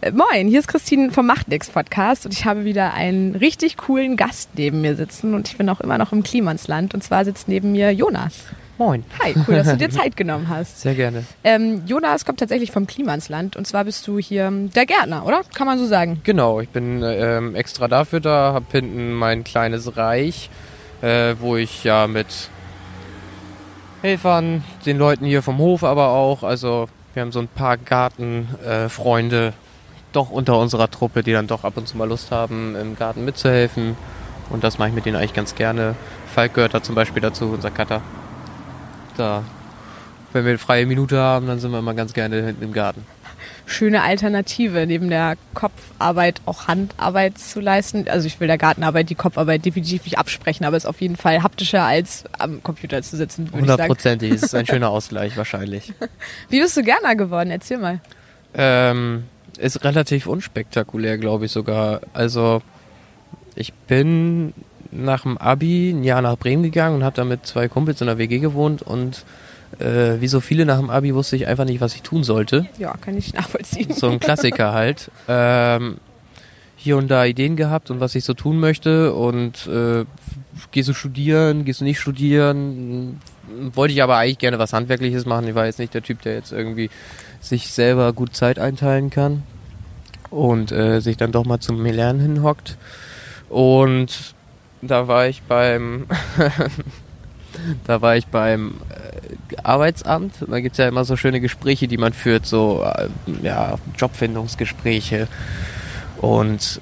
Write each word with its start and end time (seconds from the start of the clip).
Moin, 0.00 0.46
hier 0.46 0.60
ist 0.60 0.68
Christine 0.68 1.10
vom 1.10 1.26
Machtnix 1.26 1.70
Podcast 1.70 2.24
und 2.24 2.32
ich 2.32 2.44
habe 2.44 2.64
wieder 2.64 2.94
einen 2.94 3.34
richtig 3.34 3.76
coolen 3.76 4.16
Gast 4.16 4.50
neben 4.54 4.80
mir 4.80 4.94
sitzen 4.94 5.34
und 5.34 5.48
ich 5.48 5.56
bin 5.56 5.68
auch 5.68 5.80
immer 5.80 5.98
noch 5.98 6.12
im 6.12 6.22
Klimansland 6.22 6.94
und 6.94 7.02
zwar 7.02 7.24
sitzt 7.24 7.48
neben 7.48 7.72
mir 7.72 7.90
Jonas. 7.92 8.44
Moin. 8.78 9.02
Hi, 9.20 9.34
cool, 9.48 9.56
dass 9.56 9.66
du 9.66 9.76
dir 9.76 9.90
Zeit 9.90 10.16
genommen 10.16 10.48
hast. 10.48 10.82
Sehr 10.82 10.94
gerne. 10.94 11.24
Ähm, 11.42 11.82
Jonas 11.84 12.24
kommt 12.24 12.38
tatsächlich 12.38 12.70
vom 12.70 12.86
Klimansland 12.86 13.56
und 13.56 13.66
zwar 13.66 13.84
bist 13.84 14.06
du 14.06 14.20
hier 14.20 14.52
der 14.52 14.86
Gärtner, 14.86 15.26
oder? 15.26 15.40
Kann 15.52 15.66
man 15.66 15.80
so 15.80 15.86
sagen? 15.86 16.20
Genau, 16.22 16.60
ich 16.60 16.68
bin 16.68 17.02
ähm, 17.02 17.56
extra 17.56 17.88
dafür 17.88 18.20
da, 18.20 18.52
habe 18.52 18.66
hinten 18.70 19.14
mein 19.14 19.42
kleines 19.42 19.96
Reich, 19.96 20.48
äh, 21.02 21.34
wo 21.40 21.56
ich 21.56 21.82
ja 21.82 22.06
mit 22.06 22.50
Helfern, 24.02 24.62
den 24.86 24.96
Leuten 24.96 25.24
hier 25.24 25.42
vom 25.42 25.58
Hof 25.58 25.82
aber 25.82 26.10
auch, 26.10 26.44
also 26.44 26.88
wir 27.14 27.22
haben 27.22 27.32
so 27.32 27.40
ein 27.40 27.48
paar 27.48 27.76
Gartenfreunde 27.76 29.48
äh, 29.48 29.67
doch 30.12 30.30
unter 30.30 30.58
unserer 30.58 30.90
Truppe, 30.90 31.22
die 31.22 31.32
dann 31.32 31.46
doch 31.46 31.64
ab 31.64 31.76
und 31.76 31.88
zu 31.88 31.96
mal 31.96 32.08
Lust 32.08 32.30
haben, 32.30 32.76
im 32.76 32.96
Garten 32.96 33.24
mitzuhelfen. 33.24 33.96
Und 34.50 34.64
das 34.64 34.78
mache 34.78 34.88
ich 34.88 34.94
mit 34.94 35.04
denen 35.04 35.16
eigentlich 35.16 35.34
ganz 35.34 35.54
gerne. 35.54 35.94
Falk 36.34 36.54
gehört 36.54 36.74
da 36.74 36.82
zum 36.82 36.94
Beispiel 36.94 37.20
dazu, 37.20 37.46
unser 37.46 37.70
Cutter. 37.70 38.00
Da, 39.16 39.42
wenn 40.32 40.44
wir 40.44 40.50
eine 40.50 40.58
freie 40.58 40.86
Minute 40.86 41.18
haben, 41.18 41.46
dann 41.46 41.58
sind 41.58 41.70
wir 41.70 41.78
immer 41.78 41.94
ganz 41.94 42.14
gerne 42.14 42.42
hinten 42.42 42.62
im 42.62 42.72
Garten 42.72 43.04
schöne 43.68 44.02
Alternative, 44.02 44.86
neben 44.86 45.08
der 45.10 45.36
Kopfarbeit 45.54 46.40
auch 46.46 46.66
Handarbeit 46.66 47.38
zu 47.38 47.60
leisten. 47.60 48.06
Also 48.08 48.26
ich 48.26 48.40
will 48.40 48.48
der 48.48 48.58
Gartenarbeit 48.58 49.10
die 49.10 49.14
Kopfarbeit 49.14 49.64
definitiv 49.64 50.04
nicht 50.04 50.18
absprechen, 50.18 50.64
aber 50.64 50.76
es 50.76 50.84
ist 50.84 50.88
auf 50.88 51.00
jeden 51.00 51.16
Fall 51.16 51.42
haptischer 51.42 51.82
als 51.82 52.24
am 52.38 52.62
Computer 52.62 53.02
zu 53.02 53.16
sitzen. 53.16 53.50
Hundertprozentig, 53.52 54.32
ist 54.32 54.54
ein 54.54 54.66
schöner 54.66 54.88
Ausgleich 54.90 55.36
wahrscheinlich. 55.36 55.92
Wie 56.48 56.60
bist 56.60 56.76
du 56.76 56.82
Gärtner 56.82 57.14
geworden? 57.14 57.50
Erzähl 57.50 57.78
mal. 57.78 58.00
Ähm, 58.54 59.24
ist 59.58 59.84
relativ 59.84 60.26
unspektakulär, 60.26 61.18
glaube 61.18 61.46
ich 61.46 61.52
sogar. 61.52 62.00
Also 62.12 62.62
ich 63.54 63.72
bin 63.72 64.54
nach 64.90 65.22
dem 65.22 65.36
Abi 65.36 65.90
ein 65.90 66.04
Jahr 66.04 66.22
nach 66.22 66.38
Bremen 66.38 66.62
gegangen 66.62 66.96
und 66.96 67.04
habe 67.04 67.16
da 67.16 67.24
mit 67.24 67.46
zwei 67.46 67.68
Kumpels 67.68 68.00
in 68.00 68.06
der 68.06 68.18
WG 68.18 68.38
gewohnt 68.38 68.82
und 68.82 69.24
äh, 69.80 70.20
wie 70.20 70.28
so 70.28 70.40
viele 70.40 70.64
nach 70.64 70.78
dem 70.78 70.90
Abi 70.90 71.14
wusste 71.14 71.36
ich 71.36 71.46
einfach 71.46 71.64
nicht, 71.64 71.80
was 71.80 71.94
ich 71.94 72.02
tun 72.02 72.24
sollte. 72.24 72.66
Ja, 72.78 72.94
kann 72.96 73.16
ich 73.16 73.34
nachvollziehen. 73.34 73.92
So 73.92 74.08
ein 74.08 74.20
Klassiker 74.20 74.72
halt. 74.72 75.10
Ähm, 75.28 75.98
hier 76.76 76.96
und 76.96 77.08
da 77.08 77.24
Ideen 77.24 77.56
gehabt 77.56 77.90
und 77.90 78.00
was 78.00 78.14
ich 78.14 78.24
so 78.24 78.34
tun 78.34 78.60
möchte 78.60 79.12
und 79.12 79.66
äh, 79.66 80.04
gehst 80.70 80.88
du 80.88 80.94
studieren, 80.94 81.64
gehst 81.64 81.80
du 81.80 81.84
nicht 81.84 82.00
studieren. 82.00 83.20
Wollte 83.72 83.94
ich 83.94 84.02
aber 84.02 84.16
eigentlich 84.16 84.38
gerne 84.38 84.58
was 84.58 84.72
Handwerkliches 84.72 85.26
machen. 85.26 85.48
Ich 85.48 85.54
war 85.54 85.66
jetzt 85.66 85.78
nicht 85.78 85.92
der 85.92 86.02
Typ, 86.02 86.22
der 86.22 86.34
jetzt 86.34 86.52
irgendwie 86.52 86.90
sich 87.40 87.72
selber 87.72 88.12
gut 88.12 88.34
Zeit 88.34 88.58
einteilen 88.58 89.10
kann 89.10 89.42
und 90.30 90.72
äh, 90.72 91.00
sich 91.00 91.16
dann 91.16 91.32
doch 91.32 91.44
mal 91.44 91.60
zum 91.60 91.84
Lernen 91.84 92.20
hinhockt. 92.20 92.76
Und 93.48 94.34
da 94.82 95.08
war 95.08 95.26
ich 95.26 95.42
beim 95.42 96.06
da 97.86 98.02
war 98.02 98.16
ich 98.16 98.26
beim 98.26 98.74
äh, 98.90 99.56
Arbeitsamt. 99.62 100.34
Da 100.46 100.60
gibt 100.60 100.74
es 100.74 100.78
ja 100.78 100.88
immer 100.88 101.04
so 101.04 101.16
schöne 101.16 101.40
Gespräche, 101.40 101.88
die 101.88 101.98
man 101.98 102.12
führt, 102.12 102.46
so 102.46 102.84
äh, 102.84 103.08
ja, 103.42 103.78
Jobfindungsgespräche. 103.96 105.28
Und 106.18 106.80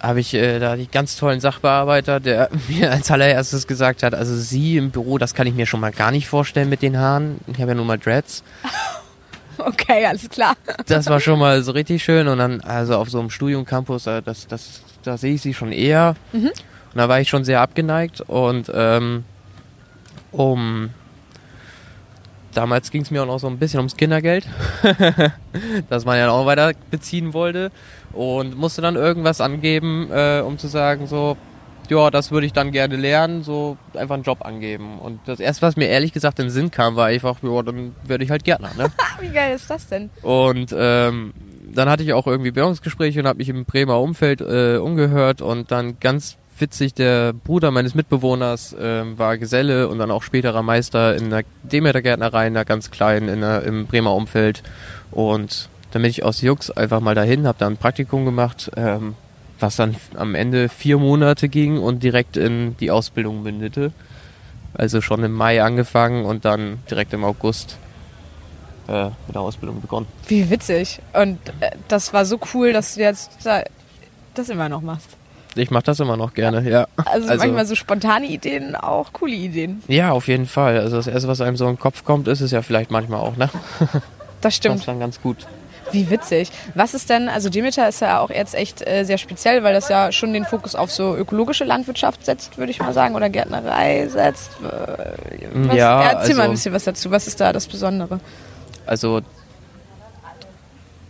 habe 0.00 0.20
ich 0.20 0.34
äh, 0.34 0.58
da 0.58 0.76
die 0.76 0.88
ganz 0.88 1.16
tollen 1.16 1.40
Sachbearbeiter, 1.40 2.20
der 2.20 2.50
mir 2.68 2.92
als 2.92 3.10
allererstes 3.10 3.66
gesagt 3.66 4.02
hat, 4.02 4.14
also 4.14 4.36
Sie 4.36 4.76
im 4.76 4.90
Büro, 4.90 5.18
das 5.18 5.34
kann 5.34 5.46
ich 5.46 5.54
mir 5.54 5.66
schon 5.66 5.80
mal 5.80 5.92
gar 5.92 6.10
nicht 6.10 6.28
vorstellen 6.28 6.68
mit 6.68 6.82
den 6.82 6.98
Haaren. 6.98 7.38
Ich 7.46 7.60
habe 7.60 7.72
ja 7.72 7.74
nun 7.74 7.86
mal 7.86 7.98
Dreads. 7.98 8.42
Okay, 9.66 10.06
alles 10.06 10.28
klar. 10.28 10.56
Das 10.86 11.06
war 11.06 11.18
schon 11.18 11.40
mal 11.40 11.60
so 11.62 11.72
richtig 11.72 12.04
schön. 12.04 12.28
Und 12.28 12.38
dann, 12.38 12.60
also 12.60 12.96
auf 12.96 13.10
so 13.10 13.18
einem 13.18 13.30
Studiumcampus, 13.30 14.06
äh, 14.06 14.22
das, 14.22 14.46
das, 14.46 14.82
da 15.02 15.18
sehe 15.18 15.34
ich 15.34 15.42
sie 15.42 15.54
schon 15.54 15.72
eher. 15.72 16.14
Mhm. 16.32 16.46
Und 16.46 16.54
da 16.94 17.08
war 17.08 17.20
ich 17.20 17.28
schon 17.28 17.44
sehr 17.44 17.60
abgeneigt. 17.60 18.20
Und 18.20 18.70
ähm, 18.72 19.24
um 20.30 20.90
damals 22.54 22.92
ging 22.92 23.02
es 23.02 23.10
mir 23.10 23.22
auch 23.22 23.26
noch 23.26 23.40
so 23.40 23.48
ein 23.48 23.58
bisschen 23.58 23.80
ums 23.80 23.96
Kindergeld, 23.96 24.46
das 25.90 26.04
man 26.04 26.16
ja 26.16 26.30
auch 26.30 26.46
weiter 26.46 26.72
beziehen 26.90 27.34
wollte 27.34 27.70
und 28.12 28.56
musste 28.56 28.80
dann 28.82 28.96
irgendwas 28.96 29.40
angeben, 29.40 30.08
äh, 30.10 30.40
um 30.40 30.58
zu 30.58 30.68
sagen 30.68 31.06
so, 31.06 31.36
ja, 31.90 32.10
das 32.10 32.30
würde 32.30 32.46
ich 32.46 32.52
dann 32.52 32.72
gerne 32.72 32.96
lernen, 32.96 33.42
so 33.42 33.76
einfach 33.94 34.14
einen 34.14 34.24
Job 34.24 34.44
angeben. 34.44 34.98
Und 34.98 35.20
das 35.26 35.40
erste, 35.40 35.62
was 35.62 35.76
mir 35.76 35.88
ehrlich 35.88 36.12
gesagt 36.12 36.38
in 36.38 36.46
den 36.46 36.50
Sinn 36.50 36.70
kam, 36.70 36.96
war 36.96 37.06
einfach, 37.06 37.38
ja, 37.42 37.62
dann 37.62 37.94
werde 38.04 38.24
ich 38.24 38.30
halt 38.30 38.44
Gärtner. 38.44 38.70
Ne? 38.76 38.90
Wie 39.20 39.28
geil 39.28 39.54
ist 39.54 39.70
das 39.70 39.88
denn? 39.88 40.10
Und 40.22 40.74
ähm, 40.76 41.32
dann 41.74 41.88
hatte 41.88 42.02
ich 42.02 42.12
auch 42.12 42.26
irgendwie 42.26 42.54
Währungsgespräche 42.54 43.20
und 43.20 43.26
habe 43.26 43.38
mich 43.38 43.48
im 43.48 43.64
Bremer 43.64 44.00
Umfeld 44.00 44.40
äh, 44.40 44.76
umgehört 44.76 45.42
und 45.42 45.70
dann 45.70 45.98
ganz 46.00 46.36
witzig, 46.58 46.94
der 46.94 47.32
Bruder 47.32 47.70
meines 47.70 47.94
Mitbewohners 47.94 48.72
äh, 48.72 49.04
war 49.18 49.36
Geselle 49.38 49.88
und 49.88 49.98
dann 49.98 50.10
auch 50.10 50.22
späterer 50.22 50.62
Meister 50.62 51.14
in 51.14 51.30
der 51.30 51.44
Demetergärtnerei, 51.62 52.46
in 52.46 52.54
der 52.54 52.64
ganz 52.64 52.90
kleinen, 52.90 53.28
in 53.28 53.40
der, 53.40 53.62
im 53.64 53.86
Bremer 53.86 54.14
Umfeld. 54.14 54.62
Und 55.10 55.68
dann 55.92 56.02
bin 56.02 56.10
ich 56.10 56.24
aus 56.24 56.40
Jux 56.40 56.70
einfach 56.70 57.00
mal 57.00 57.14
dahin, 57.14 57.46
habe 57.46 57.58
da 57.58 57.66
ein 57.66 57.76
Praktikum 57.76 58.24
gemacht, 58.24 58.70
ähm, 58.76 59.14
was 59.60 59.76
dann 59.76 59.96
am 60.16 60.34
Ende 60.34 60.68
vier 60.68 60.98
Monate 60.98 61.48
ging 61.48 61.78
und 61.78 62.02
direkt 62.02 62.36
in 62.36 62.76
die 62.78 62.90
Ausbildung 62.90 63.42
mündete. 63.42 63.92
Also 64.74 65.00
schon 65.00 65.24
im 65.24 65.32
Mai 65.32 65.62
angefangen 65.62 66.24
und 66.24 66.44
dann 66.44 66.80
direkt 66.90 67.12
im 67.14 67.24
August 67.24 67.78
äh, 68.88 69.06
mit 69.26 69.34
der 69.34 69.40
Ausbildung 69.40 69.80
begonnen. 69.80 70.06
Wie 70.28 70.50
witzig. 70.50 71.00
Und 71.14 71.38
äh, 71.60 71.70
das 71.88 72.12
war 72.12 72.24
so 72.24 72.38
cool, 72.52 72.72
dass 72.72 72.94
du 72.94 73.00
jetzt 73.00 73.30
das 74.34 74.48
immer 74.48 74.68
noch 74.68 74.82
machst. 74.82 75.16
Ich 75.54 75.70
mache 75.70 75.84
das 75.84 76.00
immer 76.00 76.18
noch 76.18 76.34
gerne, 76.34 76.68
ja. 76.68 76.86
Also, 76.96 77.28
also, 77.28 77.42
manchmal 77.42 77.64
so 77.64 77.74
spontane 77.74 78.26
Ideen, 78.26 78.76
auch 78.76 79.14
coole 79.14 79.32
Ideen. 79.32 79.82
Ja, 79.88 80.12
auf 80.12 80.28
jeden 80.28 80.44
Fall. 80.44 80.78
Also 80.78 80.96
das 80.96 81.06
Erste, 81.06 81.28
was 81.28 81.40
einem 81.40 81.56
so 81.56 81.64
in 81.64 81.72
den 81.72 81.80
Kopf 81.80 82.04
kommt, 82.04 82.28
ist 82.28 82.42
es 82.42 82.50
ja 82.50 82.60
vielleicht 82.60 82.90
manchmal 82.90 83.20
auch, 83.20 83.36
ne? 83.36 83.48
Das 84.42 84.54
stimmt. 84.54 84.74
Das 84.74 84.80
ist 84.82 84.88
dann 84.88 85.00
ganz 85.00 85.20
gut. 85.20 85.46
Wie 85.92 86.10
witzig. 86.10 86.50
Was 86.74 86.94
ist 86.94 87.10
denn, 87.10 87.28
also 87.28 87.48
Demeter 87.48 87.88
ist 87.88 88.00
ja 88.00 88.20
auch 88.20 88.30
jetzt 88.30 88.54
echt 88.54 88.86
äh, 88.86 89.04
sehr 89.04 89.18
speziell, 89.18 89.62
weil 89.62 89.74
das 89.74 89.88
ja 89.88 90.12
schon 90.12 90.32
den 90.32 90.44
Fokus 90.44 90.74
auf 90.74 90.90
so 90.90 91.16
ökologische 91.16 91.64
Landwirtschaft 91.64 92.24
setzt, 92.24 92.58
würde 92.58 92.70
ich 92.70 92.80
mal 92.80 92.92
sagen, 92.92 93.14
oder 93.14 93.28
Gärtnerei 93.28 94.08
setzt. 94.08 94.50
Äh, 94.62 95.68
was, 95.68 95.76
ja, 95.76 96.02
erzähl 96.02 96.18
also, 96.18 96.34
mal 96.34 96.44
ein 96.44 96.50
bisschen 96.52 96.72
was 96.72 96.84
dazu. 96.84 97.10
Was 97.10 97.26
ist 97.26 97.40
da 97.40 97.52
das 97.52 97.66
Besondere? 97.66 98.20
Also 98.86 99.22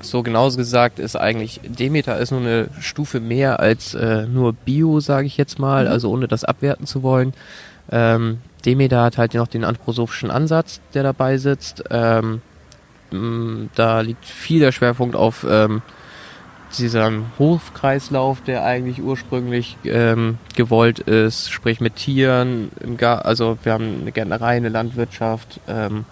so 0.00 0.22
genau 0.22 0.50
gesagt 0.50 0.98
ist 0.98 1.16
eigentlich, 1.16 1.60
Demeter 1.64 2.18
ist 2.18 2.30
nur 2.30 2.40
eine 2.40 2.68
Stufe 2.80 3.20
mehr 3.20 3.60
als 3.60 3.94
äh, 3.94 4.26
nur 4.26 4.52
Bio, 4.52 5.00
sage 5.00 5.26
ich 5.26 5.36
jetzt 5.36 5.58
mal, 5.58 5.86
mhm. 5.86 5.90
also 5.90 6.10
ohne 6.10 6.28
das 6.28 6.44
abwerten 6.44 6.86
zu 6.86 7.02
wollen. 7.02 7.32
Ähm, 7.90 8.38
Demeter 8.64 9.02
hat 9.02 9.18
halt 9.18 9.34
noch 9.34 9.46
den 9.46 9.64
anthroposophischen 9.64 10.30
Ansatz, 10.30 10.80
der 10.92 11.02
dabei 11.02 11.38
sitzt. 11.38 11.84
Ähm, 11.90 12.42
da 13.74 14.00
liegt 14.00 14.24
viel 14.24 14.60
der 14.60 14.72
Schwerpunkt 14.72 15.16
auf 15.16 15.46
ähm, 15.48 15.82
diesem 16.78 17.26
Hofkreislauf, 17.38 18.42
der 18.42 18.64
eigentlich 18.64 19.02
ursprünglich 19.02 19.76
ähm, 19.84 20.38
gewollt 20.54 20.98
ist, 21.00 21.50
sprich 21.50 21.80
mit 21.80 21.96
Tieren, 21.96 22.70
also 23.00 23.58
wir 23.62 23.72
haben 23.72 24.00
eine 24.00 24.12
Gärtnerei, 24.12 24.56
eine 24.56 24.68
Landwirtschaft, 24.68 25.60
ähm, 25.68 26.04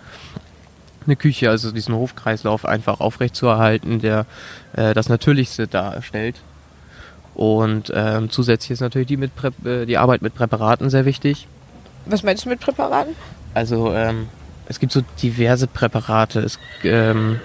eine 1.07 1.17
Küche, 1.17 1.51
also 1.51 1.71
diesen 1.71 1.95
Hofkreislauf 1.95 2.65
einfach 2.65 3.01
aufrechtzuerhalten, 3.01 4.01
der 4.01 4.27
äh, 4.75 4.95
das 4.95 5.09
Natürlichste 5.09 5.67
darstellt. 5.67 6.37
Und 7.35 7.93
ähm, 7.95 8.31
zusätzlich 8.31 8.71
ist 8.71 8.81
natürlich 8.81 9.09
die, 9.09 9.17
mit 9.17 9.33
äh, 9.65 9.87
die 9.87 9.99
Arbeit 9.99 10.23
mit 10.23 10.35
Präparaten 10.35 10.89
sehr 10.89 11.05
wichtig. 11.05 11.49
Was 12.07 12.23
meinst 12.23 12.45
du 12.45 12.49
mit 12.49 12.61
Präparaten? 12.61 13.17
Also 13.55 13.93
ähm, 13.93 14.29
es 14.67 14.81
gibt 14.81 14.93
so 14.93 15.03
diverse 15.23 15.67
Präparate. 15.67 16.41
Es, 16.41 16.59
ähm, 16.83 17.41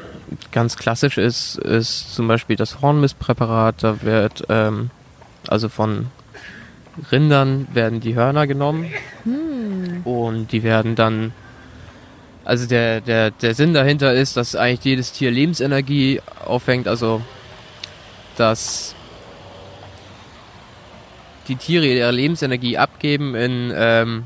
ganz 0.52 0.78
klassisch 0.78 1.18
ist, 1.18 1.58
ist 1.58 2.14
zum 2.14 2.28
Beispiel 2.28 2.56
das 2.56 2.82
Hornmistpräparat. 2.82 3.84
Da 3.84 4.02
wird 4.02 4.44
ähm, 4.50 4.92
also 5.48 5.70
von 5.70 6.08
Rindern 7.12 7.68
werden 7.74 8.00
die 8.00 8.16
Hörner 8.16 8.46
genommen 8.46 8.92
hm. 9.24 10.02
und 10.04 10.52
die 10.52 10.64
werden 10.64 10.96
dann 10.96 11.34
also 12.46 12.66
der, 12.66 13.02
der, 13.02 13.32
der 13.32 13.54
Sinn 13.54 13.74
dahinter 13.74 14.14
ist, 14.14 14.36
dass 14.36 14.56
eigentlich 14.56 14.84
jedes 14.84 15.12
Tier 15.12 15.30
Lebensenergie 15.30 16.22
aufhängt, 16.44 16.88
also 16.88 17.22
dass 18.38 18.96
die 21.48 21.58
Tiere 21.58 21.86
ihre 21.86 22.12
Lebensenergie 22.12 22.78
abgeben 22.78 23.36
in, 23.36 23.72
ähm, 23.76 24.26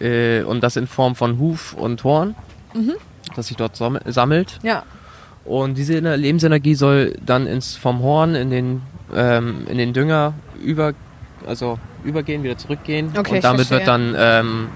äh, 0.00 0.42
und 0.42 0.62
das 0.62 0.76
in 0.76 0.86
Form 0.86 1.14
von 1.14 1.38
Huf 1.38 1.74
und 1.74 2.02
Horn, 2.04 2.34
mhm. 2.74 2.94
das 3.36 3.48
sich 3.48 3.56
dort 3.56 3.76
sammelt. 3.76 4.58
Ja. 4.62 4.84
Und 5.44 5.76
diese 5.76 5.98
Lebensenergie 5.98 6.74
soll 6.74 7.16
dann 7.24 7.46
ins 7.46 7.74
vom 7.74 8.00
Horn 8.02 8.34
in 8.34 8.50
den 8.50 8.82
ähm, 9.14 9.66
in 9.68 9.78
den 9.78 9.92
Dünger 9.92 10.34
über 10.62 10.94
also 11.46 11.78
übergehen, 12.04 12.42
wieder 12.42 12.56
zurückgehen. 12.56 13.12
Okay, 13.16 13.36
und 13.36 13.44
damit 13.44 13.70
wird 13.70 13.88
dann 13.88 14.14
ähm, 14.16 14.68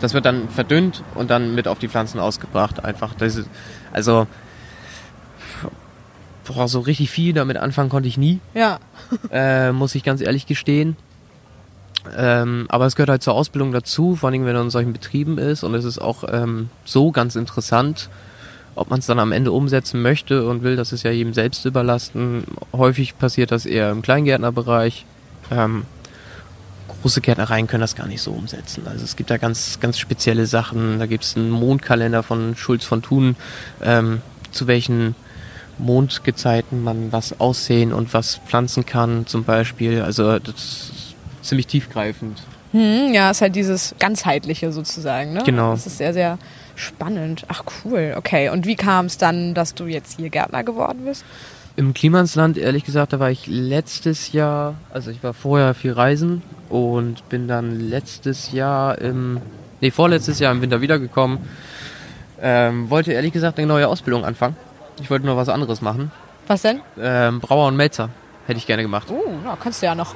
das 0.00 0.14
wird 0.14 0.24
dann 0.24 0.48
verdünnt 0.48 1.02
und 1.14 1.30
dann 1.30 1.54
mit 1.54 1.68
auf 1.68 1.78
die 1.78 1.88
Pflanzen 1.88 2.18
ausgebracht. 2.18 2.84
Einfach. 2.84 3.20
Ist, 3.20 3.48
also 3.92 4.26
boah, 6.44 6.68
so 6.68 6.80
richtig 6.80 7.10
viel 7.10 7.32
damit 7.32 7.56
anfangen 7.56 7.88
konnte 7.88 8.08
ich 8.08 8.18
nie. 8.18 8.40
Ja. 8.54 8.78
äh, 9.30 9.72
muss 9.72 9.94
ich 9.94 10.02
ganz 10.02 10.20
ehrlich 10.20 10.46
gestehen. 10.46 10.96
Ähm, 12.16 12.66
aber 12.68 12.86
es 12.86 12.96
gehört 12.96 13.10
halt 13.10 13.22
zur 13.22 13.34
Ausbildung 13.34 13.72
dazu, 13.72 14.16
vor 14.16 14.28
allem 14.28 14.44
wenn 14.44 14.54
man 14.54 14.64
in 14.66 14.70
solchen 14.70 14.92
Betrieben 14.92 15.38
ist. 15.38 15.62
Und 15.62 15.74
es 15.74 15.84
ist 15.84 15.98
auch 15.98 16.24
ähm, 16.30 16.70
so 16.84 17.10
ganz 17.10 17.36
interessant, 17.36 18.08
ob 18.74 18.90
man 18.90 19.00
es 19.00 19.06
dann 19.06 19.18
am 19.18 19.32
Ende 19.32 19.52
umsetzen 19.52 20.02
möchte 20.02 20.46
und 20.46 20.62
will, 20.62 20.76
das 20.76 20.92
ist 20.92 21.02
ja 21.02 21.10
jedem 21.10 21.34
selbst 21.34 21.64
überlassen. 21.64 22.44
Häufig 22.72 23.18
passiert 23.18 23.50
das 23.50 23.66
eher 23.66 23.90
im 23.90 24.02
Kleingärtnerbereich. 24.02 25.04
Ähm, 25.50 25.84
große 27.02 27.20
Gärtnereien 27.20 27.66
können 27.66 27.80
das 27.80 27.96
gar 27.96 28.06
nicht 28.06 28.22
so 28.22 28.30
umsetzen. 28.32 28.84
Also 28.86 29.04
es 29.04 29.16
gibt 29.16 29.30
da 29.30 29.36
ganz, 29.36 29.80
ganz 29.80 29.98
spezielle 29.98 30.46
Sachen. 30.46 30.98
Da 30.98 31.06
gibt 31.06 31.24
es 31.24 31.36
einen 31.36 31.50
Mondkalender 31.50 32.22
von 32.22 32.56
Schulz 32.56 32.84
von 32.84 33.02
Thun, 33.02 33.36
ähm, 33.82 34.20
zu 34.50 34.66
welchen 34.66 35.14
Mondgezeiten 35.78 36.82
man 36.82 37.12
was 37.12 37.40
aussehen 37.40 37.92
und 37.92 38.14
was 38.14 38.40
pflanzen 38.46 38.84
kann 38.84 39.26
zum 39.26 39.44
Beispiel. 39.44 40.02
Also 40.02 40.38
das 40.38 40.54
ist 40.54 41.07
ziemlich 41.42 41.66
tiefgreifend. 41.66 42.42
Hm, 42.72 43.14
ja, 43.14 43.30
ist 43.30 43.40
halt 43.40 43.56
dieses 43.56 43.94
ganzheitliche 43.98 44.72
sozusagen. 44.72 45.32
Ne? 45.32 45.42
Genau. 45.44 45.70
Das 45.70 45.86
ist 45.86 45.98
sehr, 45.98 46.12
sehr 46.12 46.38
spannend. 46.76 47.44
Ach 47.48 47.62
cool. 47.84 48.14
Okay. 48.16 48.50
Und 48.50 48.66
wie 48.66 48.76
kam 48.76 49.06
es 49.06 49.18
dann, 49.18 49.54
dass 49.54 49.74
du 49.74 49.86
jetzt 49.86 50.18
hier 50.18 50.30
Gärtner 50.30 50.64
geworden 50.64 51.04
bist? 51.04 51.24
Im 51.76 51.94
Klimansland, 51.94 52.58
ehrlich 52.58 52.84
gesagt, 52.84 53.12
da 53.12 53.20
war 53.20 53.30
ich 53.30 53.46
letztes 53.46 54.32
Jahr, 54.32 54.74
also 54.92 55.10
ich 55.10 55.22
war 55.22 55.32
vorher 55.32 55.74
viel 55.74 55.92
reisen 55.92 56.42
und 56.68 57.28
bin 57.28 57.46
dann 57.46 57.78
letztes 57.88 58.50
Jahr 58.50 58.98
im, 58.98 59.40
nee, 59.80 59.92
vorletztes 59.92 60.40
Jahr 60.40 60.52
im 60.52 60.60
Winter 60.60 60.80
wiedergekommen. 60.80 61.38
Ähm, 62.40 62.90
wollte 62.90 63.12
ehrlich 63.12 63.32
gesagt 63.32 63.58
eine 63.58 63.68
neue 63.68 63.86
Ausbildung 63.86 64.24
anfangen. 64.24 64.56
Ich 65.00 65.08
wollte 65.08 65.24
nur 65.24 65.36
was 65.36 65.48
anderes 65.48 65.80
machen. 65.80 66.10
Was 66.48 66.62
denn? 66.62 66.80
Ähm, 67.00 67.40
Brauer 67.40 67.68
und 67.68 67.76
Melzer 67.76 68.10
hätte 68.46 68.58
ich 68.58 68.66
gerne 68.66 68.82
gemacht. 68.82 69.08
Oh, 69.10 69.30
na, 69.44 69.56
kannst 69.60 69.80
du 69.80 69.86
ja 69.86 69.94
noch. 69.94 70.14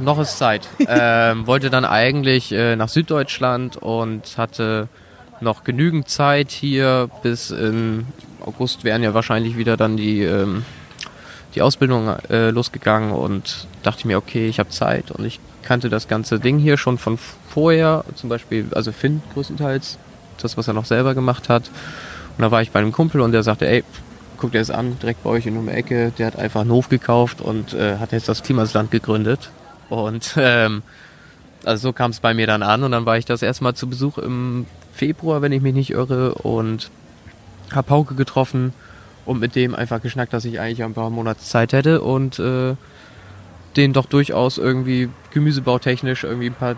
Noch 0.00 0.18
ist 0.18 0.38
Zeit. 0.38 0.68
ähm, 0.88 1.46
wollte 1.46 1.70
dann 1.70 1.84
eigentlich 1.84 2.52
äh, 2.52 2.76
nach 2.76 2.88
Süddeutschland 2.88 3.76
und 3.76 4.36
hatte 4.36 4.88
noch 5.40 5.64
genügend 5.64 6.08
Zeit 6.08 6.50
hier. 6.50 7.08
Bis 7.22 7.50
in 7.50 8.06
August 8.44 8.84
wären 8.84 9.02
ja 9.02 9.14
wahrscheinlich 9.14 9.56
wieder 9.56 9.76
dann 9.76 9.96
die 9.96 10.22
ähm, 10.22 10.64
die 11.54 11.62
Ausbildung 11.62 12.08
äh, 12.30 12.50
losgegangen 12.50 13.12
und 13.12 13.66
dachte 13.82 14.06
mir, 14.06 14.18
okay, 14.18 14.48
ich 14.48 14.58
habe 14.58 14.70
Zeit 14.70 15.10
und 15.10 15.24
ich 15.24 15.38
kannte 15.62 15.88
das 15.88 16.08
ganze 16.08 16.40
Ding 16.40 16.58
hier 16.58 16.76
schon 16.76 16.98
von 16.98 17.18
vorher, 17.48 18.04
zum 18.16 18.28
Beispiel, 18.28 18.66
also 18.74 18.92
Finn 18.92 19.22
größtenteils, 19.32 19.98
das, 20.40 20.56
was 20.56 20.68
er 20.68 20.74
noch 20.74 20.84
selber 20.84 21.14
gemacht 21.14 21.48
hat. 21.48 21.70
Und 22.36 22.42
da 22.42 22.50
war 22.50 22.60
ich 22.60 22.72
bei 22.72 22.80
einem 22.80 22.92
Kumpel 22.92 23.20
und 23.20 23.32
der 23.32 23.42
sagte, 23.42 23.68
ey, 23.68 23.84
guck 24.36 24.52
dir 24.52 24.58
das 24.58 24.70
an, 24.70 24.98
direkt 25.00 25.22
bei 25.22 25.30
euch 25.30 25.46
in 25.46 25.56
um 25.56 25.68
Ecke, 25.68 26.12
der 26.18 26.26
hat 26.26 26.36
einfach 26.36 26.62
einen 26.62 26.72
Hof 26.72 26.88
gekauft 26.88 27.40
und 27.40 27.72
äh, 27.72 27.98
hat 27.98 28.12
jetzt 28.12 28.28
das 28.28 28.42
Klimasland 28.42 28.90
gegründet. 28.90 29.50
Und 29.88 30.34
ähm, 30.36 30.82
also 31.64 31.88
so 31.88 31.92
kam 31.92 32.10
es 32.10 32.20
bei 32.20 32.34
mir 32.34 32.46
dann 32.46 32.62
an 32.62 32.82
und 32.82 32.92
dann 32.92 33.06
war 33.06 33.16
ich 33.16 33.24
das 33.24 33.42
erstmal 33.42 33.74
zu 33.74 33.88
Besuch 33.88 34.18
im 34.18 34.66
Februar, 34.92 35.42
wenn 35.42 35.52
ich 35.52 35.62
mich 35.62 35.74
nicht 35.74 35.90
irre, 35.90 36.34
und 36.34 36.90
habe 37.72 37.90
Hauke 37.90 38.14
getroffen 38.14 38.72
und 39.24 39.40
mit 39.40 39.54
dem 39.54 39.74
einfach 39.74 40.02
geschnackt, 40.02 40.32
dass 40.32 40.44
ich 40.44 40.60
eigentlich 40.60 40.84
ein 40.84 40.94
paar 40.94 41.10
Monate 41.10 41.40
Zeit 41.40 41.72
hätte 41.72 42.02
und 42.02 42.38
äh, 42.38 42.76
den 43.76 43.92
doch 43.92 44.06
durchaus 44.06 44.58
irgendwie 44.58 45.08
gemüsebautechnisch 45.32 46.24
irgendwie 46.24 46.46
ein 46.46 46.54
paar 46.54 46.76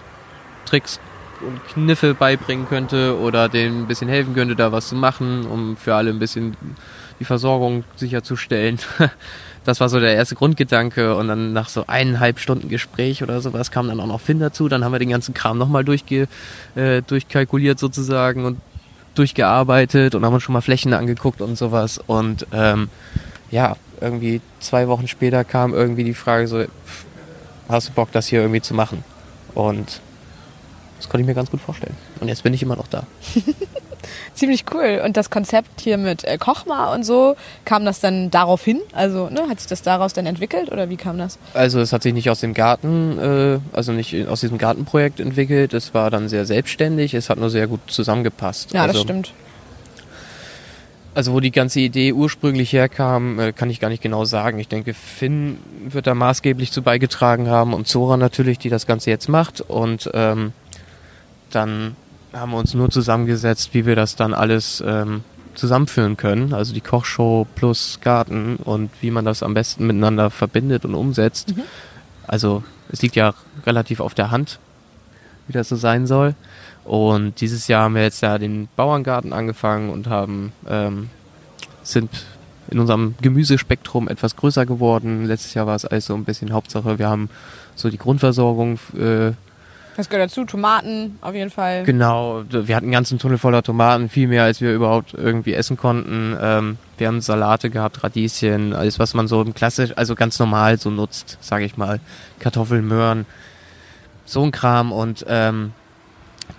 Tricks 0.64 1.00
und 1.40 1.62
Kniffe 1.68 2.14
beibringen 2.14 2.66
könnte 2.68 3.18
oder 3.18 3.48
denen 3.48 3.82
ein 3.82 3.86
bisschen 3.86 4.08
helfen 4.08 4.34
könnte, 4.34 4.56
da 4.56 4.72
was 4.72 4.88
zu 4.88 4.94
machen, 4.94 5.46
um 5.46 5.76
für 5.76 5.94
alle 5.94 6.10
ein 6.10 6.18
bisschen 6.18 6.56
die 7.20 7.24
Versorgung 7.24 7.84
sicherzustellen. 7.96 8.78
Das 9.66 9.80
war 9.80 9.88
so 9.88 9.98
der 9.98 10.14
erste 10.14 10.36
Grundgedanke 10.36 11.16
und 11.16 11.26
dann 11.26 11.52
nach 11.52 11.68
so 11.68 11.88
eineinhalb 11.88 12.38
Stunden 12.38 12.68
Gespräch 12.68 13.24
oder 13.24 13.40
sowas 13.40 13.72
kam 13.72 13.88
dann 13.88 13.98
auch 13.98 14.06
noch 14.06 14.20
Finn 14.20 14.38
dazu. 14.38 14.68
Dann 14.68 14.84
haben 14.84 14.92
wir 14.92 15.00
den 15.00 15.08
ganzen 15.08 15.34
Kram 15.34 15.58
nochmal 15.58 15.84
durchge, 15.84 16.28
äh, 16.76 17.02
durchkalkuliert 17.02 17.76
sozusagen 17.76 18.44
und 18.44 18.60
durchgearbeitet 19.16 20.14
und 20.14 20.24
haben 20.24 20.34
uns 20.34 20.44
schon 20.44 20.52
mal 20.52 20.60
Flächen 20.60 20.92
angeguckt 20.92 21.40
und 21.40 21.58
sowas. 21.58 21.98
Und 22.06 22.46
ähm, 22.52 22.90
ja, 23.50 23.76
irgendwie 24.00 24.40
zwei 24.60 24.86
Wochen 24.86 25.08
später 25.08 25.42
kam 25.42 25.74
irgendwie 25.74 26.04
die 26.04 26.14
Frage 26.14 26.46
so, 26.46 26.64
hast 27.68 27.88
du 27.88 27.92
Bock, 27.92 28.12
das 28.12 28.28
hier 28.28 28.42
irgendwie 28.42 28.62
zu 28.62 28.72
machen? 28.72 29.02
Und 29.54 30.00
das 30.98 31.08
konnte 31.08 31.22
ich 31.22 31.26
mir 31.26 31.34
ganz 31.34 31.50
gut 31.50 31.60
vorstellen. 31.60 31.96
Und 32.20 32.28
jetzt 32.28 32.44
bin 32.44 32.54
ich 32.54 32.62
immer 32.62 32.76
noch 32.76 32.86
da. 32.86 33.04
Ziemlich 34.34 34.64
cool. 34.72 35.00
Und 35.04 35.16
das 35.16 35.30
Konzept 35.30 35.80
hier 35.80 35.98
mit 35.98 36.24
äh, 36.24 36.38
Kochma 36.38 36.94
und 36.94 37.04
so, 37.04 37.36
kam 37.64 37.84
das 37.84 38.00
dann 38.00 38.30
darauf 38.30 38.64
hin? 38.64 38.80
Also 38.92 39.28
ne, 39.28 39.48
hat 39.48 39.60
sich 39.60 39.68
das 39.68 39.82
daraus 39.82 40.12
dann 40.12 40.26
entwickelt 40.26 40.70
oder 40.70 40.88
wie 40.90 40.96
kam 40.96 41.18
das? 41.18 41.38
Also 41.54 41.80
es 41.80 41.92
hat 41.92 42.02
sich 42.02 42.14
nicht 42.14 42.30
aus 42.30 42.40
dem 42.40 42.54
Garten, 42.54 43.18
äh, 43.18 43.76
also 43.76 43.92
nicht 43.92 44.26
aus 44.28 44.40
diesem 44.40 44.58
Gartenprojekt 44.58 45.20
entwickelt. 45.20 45.74
Es 45.74 45.94
war 45.94 46.10
dann 46.10 46.28
sehr 46.28 46.44
selbstständig. 46.44 47.14
Es 47.14 47.30
hat 47.30 47.38
nur 47.38 47.50
sehr 47.50 47.66
gut 47.66 47.80
zusammengepasst. 47.86 48.72
Ja, 48.72 48.82
also, 48.82 48.94
das 48.94 49.02
stimmt. 49.02 49.32
Also 51.16 51.32
wo 51.32 51.40
die 51.40 51.50
ganze 51.50 51.80
Idee 51.80 52.12
ursprünglich 52.12 52.74
herkam, 52.74 53.40
äh, 53.40 53.52
kann 53.52 53.70
ich 53.70 53.80
gar 53.80 53.88
nicht 53.88 54.02
genau 54.02 54.26
sagen. 54.26 54.58
Ich 54.58 54.68
denke, 54.68 54.92
Finn 54.92 55.56
wird 55.88 56.06
da 56.06 56.14
maßgeblich 56.14 56.70
zu 56.72 56.82
beigetragen 56.82 57.48
haben 57.48 57.72
und 57.72 57.88
Zora 57.88 58.18
natürlich, 58.18 58.58
die 58.58 58.68
das 58.68 58.86
Ganze 58.86 59.08
jetzt 59.08 59.30
macht. 59.30 59.62
Und 59.62 60.10
ähm, 60.12 60.52
dann 61.50 61.96
haben 62.40 62.52
wir 62.52 62.58
uns 62.58 62.74
nur 62.74 62.90
zusammengesetzt, 62.90 63.74
wie 63.74 63.86
wir 63.86 63.96
das 63.96 64.16
dann 64.16 64.34
alles 64.34 64.82
ähm, 64.86 65.22
zusammenführen 65.54 66.16
können. 66.16 66.52
Also 66.52 66.74
die 66.74 66.80
Kochshow 66.80 67.46
plus 67.54 67.98
Garten 68.02 68.56
und 68.56 68.90
wie 69.00 69.10
man 69.10 69.24
das 69.24 69.42
am 69.42 69.54
besten 69.54 69.86
miteinander 69.86 70.30
verbindet 70.30 70.84
und 70.84 70.94
umsetzt. 70.94 71.56
Mhm. 71.56 71.62
Also 72.26 72.62
es 72.90 73.02
liegt 73.02 73.16
ja 73.16 73.34
relativ 73.64 74.00
auf 74.00 74.14
der 74.14 74.30
Hand, 74.30 74.58
wie 75.46 75.52
das 75.52 75.68
so 75.68 75.76
sein 75.76 76.06
soll. 76.06 76.34
Und 76.84 77.40
dieses 77.40 77.68
Jahr 77.68 77.84
haben 77.84 77.94
wir 77.94 78.02
jetzt 78.02 78.20
ja 78.20 78.38
den 78.38 78.68
Bauerngarten 78.76 79.32
angefangen 79.32 79.90
und 79.90 80.08
haben 80.08 80.52
ähm, 80.68 81.10
sind 81.82 82.10
in 82.68 82.78
unserem 82.78 83.14
Gemüsespektrum 83.20 84.08
etwas 84.08 84.36
größer 84.36 84.66
geworden. 84.66 85.24
Letztes 85.24 85.54
Jahr 85.54 85.66
war 85.66 85.76
es 85.76 85.84
also 85.84 86.14
ein 86.14 86.24
bisschen 86.24 86.52
Hauptsache, 86.52 86.98
wir 86.98 87.08
haben 87.08 87.28
so 87.74 87.90
die 87.90 87.98
Grundversorgung 87.98 88.78
äh, 88.98 89.32
das 89.96 90.08
gehört 90.08 90.30
dazu, 90.30 90.44
Tomaten 90.44 91.18
auf 91.22 91.34
jeden 91.34 91.50
Fall. 91.50 91.84
Genau, 91.84 92.44
wir 92.48 92.76
hatten 92.76 92.86
einen 92.86 92.92
ganzen 92.92 93.18
Tunnel 93.18 93.38
voller 93.38 93.62
Tomaten, 93.62 94.08
viel 94.08 94.28
mehr 94.28 94.44
als 94.44 94.60
wir 94.60 94.74
überhaupt 94.74 95.14
irgendwie 95.14 95.54
essen 95.54 95.76
konnten. 95.76 96.36
Ähm, 96.40 96.78
wir 96.98 97.08
haben 97.08 97.20
Salate 97.20 97.70
gehabt, 97.70 98.04
Radieschen, 98.04 98.74
alles 98.74 98.98
was 98.98 99.14
man 99.14 99.26
so 99.26 99.40
im 99.42 99.54
klassisch, 99.54 99.92
also 99.96 100.14
ganz 100.14 100.38
normal 100.38 100.78
so 100.78 100.90
nutzt, 100.90 101.38
sage 101.40 101.64
ich 101.64 101.76
mal. 101.76 102.00
Kartoffeln, 102.38 102.86
Möhren, 102.86 103.26
so 104.26 104.42
ein 104.42 104.50
Kram 104.50 104.92
und 104.92 105.24
ähm, 105.28 105.72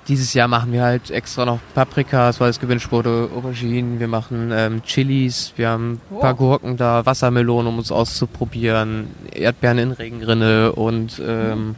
dieses 0.07 0.33
Jahr 0.33 0.47
machen 0.47 0.71
wir 0.71 0.83
halt 0.83 1.11
extra 1.11 1.45
noch 1.45 1.59
Paprikas, 1.73 2.39
weil 2.39 2.49
es 2.49 2.59
gewünscht 2.59 2.91
wurde, 2.91 3.29
Auberginen, 3.35 3.99
wir 3.99 4.07
machen 4.07 4.51
ähm, 4.53 4.81
Chilis, 4.83 5.53
wir 5.57 5.69
haben 5.69 6.01
ein 6.11 6.19
paar 6.19 6.33
Gurken 6.33 6.77
da, 6.77 7.05
Wassermelonen, 7.05 7.67
um 7.67 7.77
uns 7.77 7.91
auszuprobieren, 7.91 9.07
Erdbeeren 9.31 9.77
in 9.77 9.91
Regenrinne 9.91 10.71
und 10.71 11.21
ähm, 11.25 11.75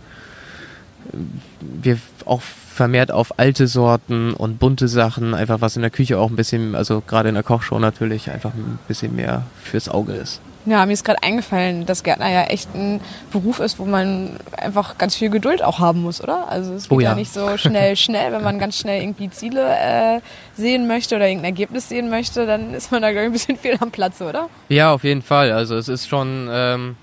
wir 1.59 1.97
auch 2.25 2.41
vermehrt 2.41 3.11
auf 3.11 3.37
alte 3.39 3.67
Sorten 3.67 4.33
und 4.33 4.59
bunte 4.59 4.87
Sachen, 4.87 5.33
einfach 5.33 5.61
was 5.61 5.75
in 5.75 5.81
der 5.81 5.91
Küche 5.91 6.17
auch 6.17 6.29
ein 6.29 6.35
bisschen, 6.35 6.75
also 6.75 7.01
gerade 7.05 7.29
in 7.29 7.35
der 7.35 7.43
Kochshow 7.43 7.79
natürlich, 7.79 8.29
einfach 8.31 8.53
ein 8.53 8.79
bisschen 8.87 9.15
mehr 9.15 9.43
fürs 9.61 9.89
Auge 9.89 10.13
ist. 10.13 10.39
Ja, 10.65 10.85
mir 10.85 10.93
ist 10.93 11.03
gerade 11.05 11.23
eingefallen, 11.23 11.85
dass 11.85 12.03
Gärtner 12.03 12.29
ja 12.29 12.43
echt 12.43 12.73
ein 12.75 12.99
Beruf 13.31 13.59
ist, 13.59 13.79
wo 13.79 13.85
man 13.85 14.31
einfach 14.57 14.97
ganz 14.97 15.15
viel 15.15 15.29
Geduld 15.29 15.63
auch 15.63 15.79
haben 15.79 16.01
muss, 16.01 16.21
oder? 16.21 16.49
Also 16.49 16.73
es 16.73 16.83
geht 16.83 16.91
Oh 16.91 16.99
ja. 16.99 17.11
ja 17.11 17.15
nicht 17.15 17.33
so 17.33 17.57
schnell, 17.57 17.95
schnell. 17.95 18.31
Wenn 18.33 18.43
man 18.43 18.59
ganz 18.59 18.77
schnell 18.77 19.01
irgendwie 19.01 19.29
Ziele 19.29 19.61
äh, 19.61 20.19
sehen 20.55 20.85
möchte 20.87 21.15
oder 21.15 21.27
irgendein 21.27 21.53
Ergebnis 21.53 21.89
sehen 21.89 22.09
möchte, 22.09 22.45
dann 22.45 22.73
ist 22.73 22.91
man 22.91 23.01
da, 23.01 23.11
glaube 23.11 23.25
ich, 23.25 23.29
ein 23.29 23.33
bisschen 23.33 23.57
fehl 23.61 23.77
am 23.79 23.89
Platz, 23.89 24.21
oder? 24.21 24.49
Ja, 24.67 24.93
auf 24.93 25.03
jeden 25.05 25.21
Fall. 25.21 25.51
Also 25.51 25.75
es 25.75 25.87
ist 25.87 26.07
schon, 26.07 26.49
ähm, 26.51 26.97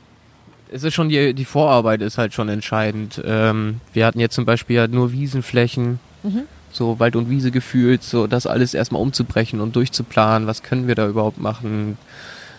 es 0.76 0.84
ist 0.84 0.94
schon 0.94 1.08
die, 1.08 1.34
die 1.34 1.44
Vorarbeit 1.44 2.02
ist 2.02 2.18
halt 2.18 2.34
schon 2.34 2.48
entscheidend. 2.48 3.20
Ähm, 3.24 3.80
wir 3.92 4.06
hatten 4.06 4.20
jetzt 4.20 4.34
zum 4.34 4.44
Beispiel 4.44 4.76
ja 4.76 4.86
nur 4.86 5.12
Wiesenflächen, 5.12 5.98
Mhm. 6.22 6.42
so 6.72 6.98
Wald 6.98 7.16
und 7.16 7.30
Wiese 7.30 7.50
gefühlt, 7.50 8.02
so 8.02 8.26
das 8.26 8.46
alles 8.46 8.74
erstmal 8.74 9.00
umzubrechen 9.02 9.60
und 9.60 9.76
durchzuplanen. 9.76 10.46
Was 10.46 10.62
können 10.62 10.86
wir 10.88 10.94
da 10.94 11.06
überhaupt 11.08 11.38
machen? 11.40 11.98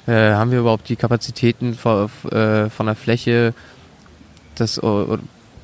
Äh, 0.07 0.31
haben 0.31 0.51
wir 0.51 0.59
überhaupt 0.59 0.89
die 0.89 0.95
Kapazitäten 0.95 1.74
von, 1.75 2.09
äh, 2.31 2.69
von 2.69 2.86
der 2.86 2.95
Fläche? 2.95 3.53
Das, 4.55 4.79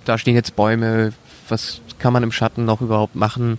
da 0.06 0.18
stehen 0.18 0.36
jetzt 0.36 0.56
Bäume. 0.56 1.14
Was 1.50 1.82
kann 1.98 2.14
man 2.14 2.24
im 2.24 2.32
Schatten 2.32 2.66
noch 2.66 2.82
überhaupt 2.82 3.16
machen? 3.16 3.58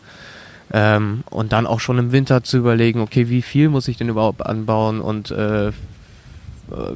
Ähm, 0.72 1.24
und 1.30 1.52
dann 1.52 1.66
auch 1.66 1.80
schon 1.80 1.98
im 1.98 2.12
Winter 2.12 2.42
zu 2.42 2.58
überlegen, 2.58 3.00
okay, 3.00 3.28
wie 3.28 3.42
viel 3.42 3.68
muss 3.68 3.88
ich 3.88 3.96
denn 3.96 4.08
überhaupt 4.08 4.44
anbauen 4.44 5.00
und 5.00 5.30
äh, 5.30 5.72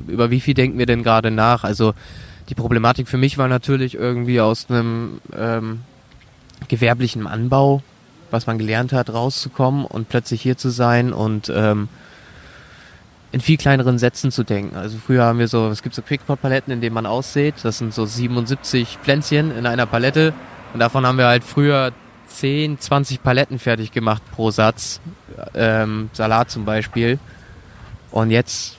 über 0.06 0.30
wie 0.30 0.40
viel 0.40 0.54
denken 0.54 0.78
wir 0.78 0.87
denn 0.87 1.02
gerade 1.02 1.30
nach? 1.30 1.64
Also 1.64 1.94
die 2.49 2.54
Problematik 2.54 3.08
für 3.08 3.18
mich 3.18 3.38
war 3.38 3.49
natürlich 3.49 3.94
irgendwie 3.94 4.40
aus 4.40 4.70
einem 4.70 5.20
ähm, 5.37 5.80
gewerblichen 6.68 7.26
Anbau, 7.26 7.82
was 8.30 8.47
man 8.47 8.58
gelernt 8.58 8.92
hat, 8.92 9.12
rauszukommen 9.12 9.85
und 9.85 10.08
plötzlich 10.08 10.42
hier 10.42 10.56
zu 10.56 10.70
sein 10.70 11.12
und 11.12 11.52
ähm, 11.54 11.88
in 13.30 13.40
viel 13.40 13.58
kleineren 13.58 13.99
Sätzen 13.99 14.30
zu 14.30 14.42
denken. 14.42 14.76
Also 14.76 14.97
früher 14.99 15.25
haben 15.25 15.38
wir 15.38 15.49
so, 15.49 15.68
es 15.68 15.82
gibt 15.82 15.94
so 15.94 16.02
Quickpot-Paletten, 16.02 16.73
in 16.73 16.80
denen 16.80 16.94
man 16.94 17.04
aussät. 17.04 17.56
Das 17.62 17.78
sind 17.78 17.92
so 17.92 18.06
77 18.06 18.99
Pflänzchen 19.02 19.54
in 19.56 19.66
einer 19.66 19.85
Palette. 19.85 20.32
Und 20.73 20.80
davon 20.80 21.06
haben 21.06 21.18
wir 21.18 21.26
halt 21.26 21.44
früher 21.44 21.92
10, 22.28 22.80
20 22.80 23.23
Paletten 23.23 23.58
fertig 23.58 23.92
gemacht 23.92 24.23
pro 24.32 24.50
Satz. 24.50 25.00
Ähm, 25.54 26.08
Salat 26.14 26.50
zum 26.50 26.64
Beispiel. 26.64 27.18
Und 28.11 28.30
jetzt 28.30 28.77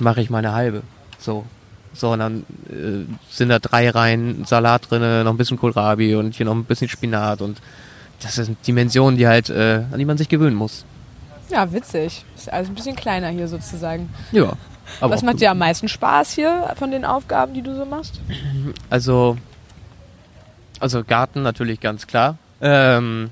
mache 0.00 0.20
ich 0.20 0.30
meine 0.30 0.52
halbe. 0.52 0.82
So. 1.18 1.44
So, 1.92 2.12
und 2.12 2.18
dann 2.18 2.44
äh, 2.68 3.06
sind 3.30 3.50
da 3.50 3.60
drei 3.60 3.88
Reihen 3.88 4.44
Salat 4.44 4.90
drin, 4.90 5.22
noch 5.24 5.32
ein 5.32 5.36
bisschen 5.36 5.58
Kohlrabi 5.58 6.16
und 6.16 6.34
hier 6.34 6.44
noch 6.44 6.54
ein 6.54 6.64
bisschen 6.64 6.88
Spinat 6.88 7.40
und 7.40 7.60
das 8.20 8.34
sind 8.34 8.58
Dimensionen, 8.66 9.16
die 9.16 9.28
halt, 9.28 9.48
äh, 9.48 9.84
an 9.92 9.98
die 9.98 10.04
man 10.04 10.18
sich 10.18 10.28
gewöhnen 10.28 10.56
muss. 10.56 10.84
Ja, 11.50 11.72
witzig. 11.72 12.24
Ist 12.36 12.52
also 12.52 12.72
ein 12.72 12.74
bisschen 12.74 12.96
kleiner 12.96 13.28
hier 13.28 13.46
sozusagen. 13.48 14.08
Ja. 14.32 14.54
Was 15.00 15.22
macht 15.22 15.40
dir 15.40 15.50
am 15.50 15.58
meisten 15.58 15.88
Spaß 15.88 16.32
hier 16.32 16.74
von 16.76 16.90
den 16.90 17.04
Aufgaben, 17.04 17.54
die 17.54 17.62
du 17.62 17.74
so 17.76 17.84
machst? 17.84 18.20
Also, 18.90 19.36
also 20.80 21.04
Garten 21.04 21.42
natürlich 21.42 21.80
ganz 21.80 22.06
klar. 22.06 22.38
Ähm, 22.60 23.30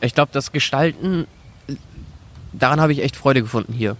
ich 0.00 0.14
glaube, 0.14 0.30
das 0.32 0.52
Gestalten, 0.52 1.26
daran 2.52 2.80
habe 2.80 2.92
ich 2.92 3.02
echt 3.02 3.16
Freude 3.16 3.42
gefunden 3.42 3.72
hier. 3.72 3.96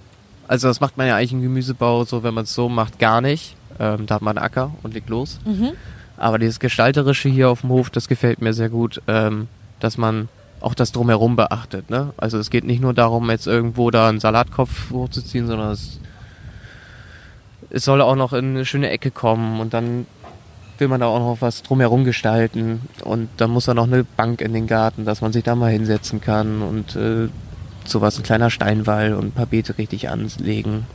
Also 0.53 0.69
das 0.69 0.83
macht 0.83 0.99
man 0.99 1.07
ja 1.07 1.17
eigentlich 1.17 1.33
im 1.33 1.41
Gemüsebau 1.41 2.05
so, 2.05 2.23
wenn 2.23 2.35
man 2.35 2.45
es 2.45 2.53
so 2.53 2.69
macht, 2.69 2.99
gar 2.99 3.23
nicht. 3.23 3.57
Ähm, 3.81 4.05
da 4.05 4.17
hat 4.17 4.21
man 4.21 4.37
einen 4.37 4.45
Acker 4.45 4.71
und 4.83 4.93
legt 4.93 5.09
los. 5.09 5.41
Mhm. 5.47 5.71
Aber 6.19 6.39
dieses 6.39 6.61
Gestalterische 6.61 7.31
hier 7.31 7.49
auf 7.49 7.63
dem 7.63 7.71
Hof, 7.71 7.89
das 7.89 8.07
gefällt 8.07 8.43
mir 8.43 8.53
sehr 8.53 8.69
gut, 8.69 9.01
ähm, 9.07 9.49
dass 9.81 9.97
man 9.97 10.29
auch 10.61 10.75
das 10.75 10.93
drumherum 10.93 11.37
beachtet. 11.37 11.89
Ne? 11.89 12.13
Also 12.19 12.37
es 12.37 12.51
geht 12.51 12.65
nicht 12.65 12.83
nur 12.83 12.93
darum, 12.93 13.31
jetzt 13.31 13.47
irgendwo 13.47 13.91
da 13.91 14.11
einen 14.11 14.21
Salatkopf 14.21 14.91
hochzuziehen, 14.91 15.47
sondern 15.47 15.71
es, 15.71 16.01
es 17.71 17.87
soll 17.87 18.03
auch 18.03 18.15
noch 18.15 18.35
in 18.35 18.51
eine 18.51 18.67
schöne 18.67 18.91
Ecke 18.91 19.11
kommen 19.11 19.59
und 19.59 19.73
dann 19.73 20.05
will 20.77 20.89
man 20.89 21.01
da 21.01 21.07
auch 21.07 21.19
noch 21.19 21.39
was 21.41 21.63
drumherum 21.63 22.05
gestalten 22.05 22.83
und 23.05 23.31
dann 23.39 23.53
muss 23.53 23.65
da 23.65 23.73
noch 23.73 23.87
eine 23.87 24.05
Bank 24.05 24.43
in 24.43 24.53
den 24.53 24.67
Garten, 24.67 25.07
dass 25.07 25.23
man 25.23 25.33
sich 25.33 25.45
da 25.45 25.55
mal 25.55 25.73
hinsetzen 25.73 26.21
kann 26.21 26.61
und 26.61 26.95
äh, 26.95 27.31
sowas, 27.89 28.19
ein 28.19 28.23
kleiner 28.23 28.51
Steinwall 28.51 29.15
und 29.15 29.27
ein 29.27 29.33
paar 29.33 29.47
Beete 29.47 29.79
richtig 29.79 30.09
anlegen. 30.09 30.87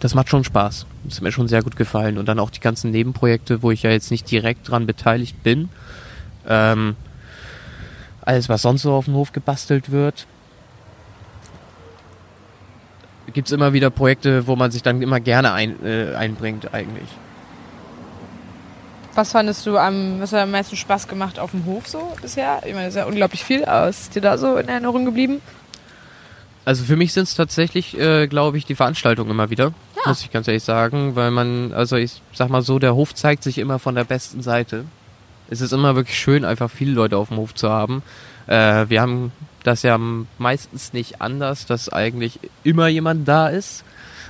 Das 0.00 0.14
macht 0.14 0.28
schon 0.28 0.44
Spaß. 0.44 0.86
Das 1.04 1.16
hat 1.16 1.22
mir 1.22 1.32
schon 1.32 1.48
sehr 1.48 1.62
gut 1.62 1.76
gefallen. 1.76 2.18
Und 2.18 2.26
dann 2.26 2.38
auch 2.38 2.50
die 2.50 2.60
ganzen 2.60 2.90
Nebenprojekte, 2.90 3.62
wo 3.62 3.70
ich 3.70 3.82
ja 3.82 3.90
jetzt 3.90 4.10
nicht 4.10 4.30
direkt 4.30 4.68
dran 4.68 4.86
beteiligt 4.86 5.42
bin. 5.42 5.70
Ähm, 6.46 6.96
alles, 8.20 8.48
was 8.48 8.62
sonst 8.62 8.82
so 8.82 8.92
auf 8.92 9.06
dem 9.06 9.14
Hof 9.14 9.32
gebastelt 9.32 9.90
wird. 9.90 10.26
Gibt 13.32 13.48
es 13.48 13.52
immer 13.52 13.72
wieder 13.72 13.90
Projekte, 13.90 14.46
wo 14.46 14.56
man 14.56 14.70
sich 14.70 14.82
dann 14.82 15.00
immer 15.02 15.20
gerne 15.20 15.52
ein, 15.52 15.84
äh, 15.84 16.14
einbringt 16.14 16.72
eigentlich. 16.74 17.08
Was 19.14 19.32
fandest 19.32 19.64
du 19.64 19.78
am, 19.78 20.20
was 20.20 20.32
hat 20.32 20.40
am 20.40 20.50
meisten 20.50 20.76
Spaß 20.76 21.08
gemacht 21.08 21.38
auf 21.38 21.52
dem 21.52 21.64
Hof 21.66 21.88
so 21.88 22.12
bisher? 22.20 22.60
Ich 22.64 22.74
meine, 22.74 22.86
das 22.86 22.94
ist 22.94 22.98
ja 22.98 23.06
unglaublich 23.06 23.44
viel, 23.44 23.64
aber 23.64 23.88
ist 23.88 24.14
dir 24.14 24.20
da 24.20 24.38
so 24.38 24.56
in 24.56 24.68
Erinnerung 24.68 25.04
geblieben? 25.04 25.40
Also 26.64 26.84
für 26.84 26.96
mich 26.96 27.12
sind 27.12 27.24
es 27.24 27.34
tatsächlich, 27.34 27.98
äh, 27.98 28.26
glaube 28.26 28.56
ich, 28.58 28.64
die 28.64 28.74
Veranstaltungen 28.74 29.30
immer 29.30 29.50
wieder, 29.50 29.74
ja. 29.96 30.02
muss 30.08 30.22
ich 30.22 30.30
ganz 30.30 30.48
ehrlich 30.48 30.64
sagen, 30.64 31.14
weil 31.14 31.30
man, 31.30 31.72
also 31.72 31.96
ich 31.96 32.22
sag 32.32 32.48
mal 32.48 32.62
so, 32.62 32.78
der 32.78 32.94
Hof 32.94 33.14
zeigt 33.14 33.42
sich 33.42 33.58
immer 33.58 33.78
von 33.78 33.94
der 33.94 34.04
besten 34.04 34.42
Seite 34.42 34.84
es 35.48 35.60
ist 35.60 35.72
immer 35.72 35.94
wirklich 35.96 36.18
schön, 36.18 36.44
einfach 36.44 36.70
viele 36.70 36.92
Leute 36.92 37.16
auf 37.16 37.28
dem 37.28 37.38
Hof 37.38 37.54
zu 37.54 37.70
haben. 37.70 38.02
Äh, 38.46 38.86
wir 38.88 39.00
haben 39.00 39.32
das 39.62 39.82
ja 39.82 39.98
meistens 40.38 40.92
nicht 40.92 41.20
anders, 41.20 41.66
dass 41.66 41.88
eigentlich 41.88 42.40
immer 42.62 42.88
jemand 42.88 43.26
da 43.26 43.48
ist. 43.48 43.84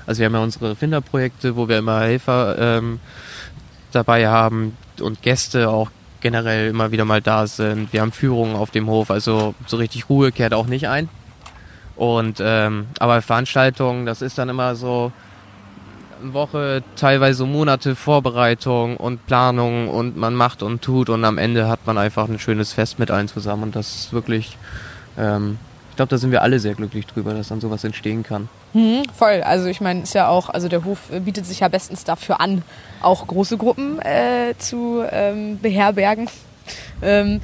Also 0.07 0.21
wir 0.21 0.27
haben 0.27 0.35
ja 0.35 0.43
unsere 0.43 0.77
Finderprojekte, 0.77 1.57
wo 1.57 1.69
wir 1.69 1.79
immer 1.79 2.01
Helfer 2.01 2.57
ähm, 2.59 3.01
dabei 3.93 4.29
haben 4.29 4.77
und 5.01 5.23
Gäste 5.23 5.71
auch 5.71 5.91
generell 6.21 6.69
immer 6.69 6.91
wieder 6.91 7.05
mal 7.05 7.21
da 7.21 7.47
sind. 7.47 7.93
Wir 7.93 8.01
haben 8.01 8.13
Führungen 8.13 8.57
auf 8.57 8.71
dem 8.71 8.87
Hof, 8.87 9.11
also 9.11 9.55
so 9.67 9.77
richtig 9.77 10.09
Ruhe 10.09 10.33
kehrt 10.33 10.55
auch 10.55 10.67
nicht 10.67 10.89
ein. 10.89 11.09
Und 11.97 12.41
ähm, 12.41 12.87
aber 12.99 13.23
Veranstaltungen, 13.23 14.07
das 14.07 14.23
ist 14.23 14.39
dann 14.39 14.49
immer 14.49 14.75
so, 14.75 15.13
Woche, 16.33 16.83
teilweise 16.97 17.45
Monate 17.45 17.95
Vorbereitung 17.95 18.97
und 18.97 19.27
Planung 19.27 19.89
und 19.89 20.17
man 20.17 20.35
macht 20.35 20.63
und 20.63 20.83
tut 20.83 21.11
und 21.11 21.25
am 21.25 21.39
Ende 21.39 21.69
hat 21.69 21.81
man 21.87 21.99
einfach 21.99 22.29
ein 22.29 22.39
schönes 22.39 22.73
Fest 22.73 22.99
mit 22.99 23.11
allen 23.11 23.29
zusammen 23.29 23.65
und 23.65 23.77
das 23.77 23.95
ist 23.95 24.13
wirklich, 24.13 24.57
ähm, 25.19 25.59
ich 25.91 25.97
glaube, 25.97 26.11
da 26.11 26.19
sind 26.19 26.31
wir 26.31 26.43
alle 26.43 26.59
sehr 26.59 26.75
glücklich 26.75 27.07
drüber, 27.07 27.35
dass 27.35 27.49
dann 27.49 27.61
sowas 27.61 27.85
entstehen 27.85 28.23
kann. 28.23 28.49
Mhm, 28.73 29.03
voll, 29.15 29.43
also 29.43 29.67
ich 29.67 29.81
meine, 29.81 30.03
ist 30.03 30.15
ja 30.15 30.29
auch, 30.29 30.49
also 30.49 30.69
der 30.69 30.85
Hof 30.85 30.99
bietet 31.25 31.47
sich 31.47 31.61
ja 31.61 31.69
bestens 31.69 32.05
dafür 32.05 32.41
an, 32.41 32.63
auch 33.03 33.27
große 33.27 33.59
Gruppen 33.59 34.01
äh, 34.01 34.55
zu 34.59 35.05
ähm, 35.11 35.59
beherbergen. 35.61 36.29
Ähm, 37.03 37.41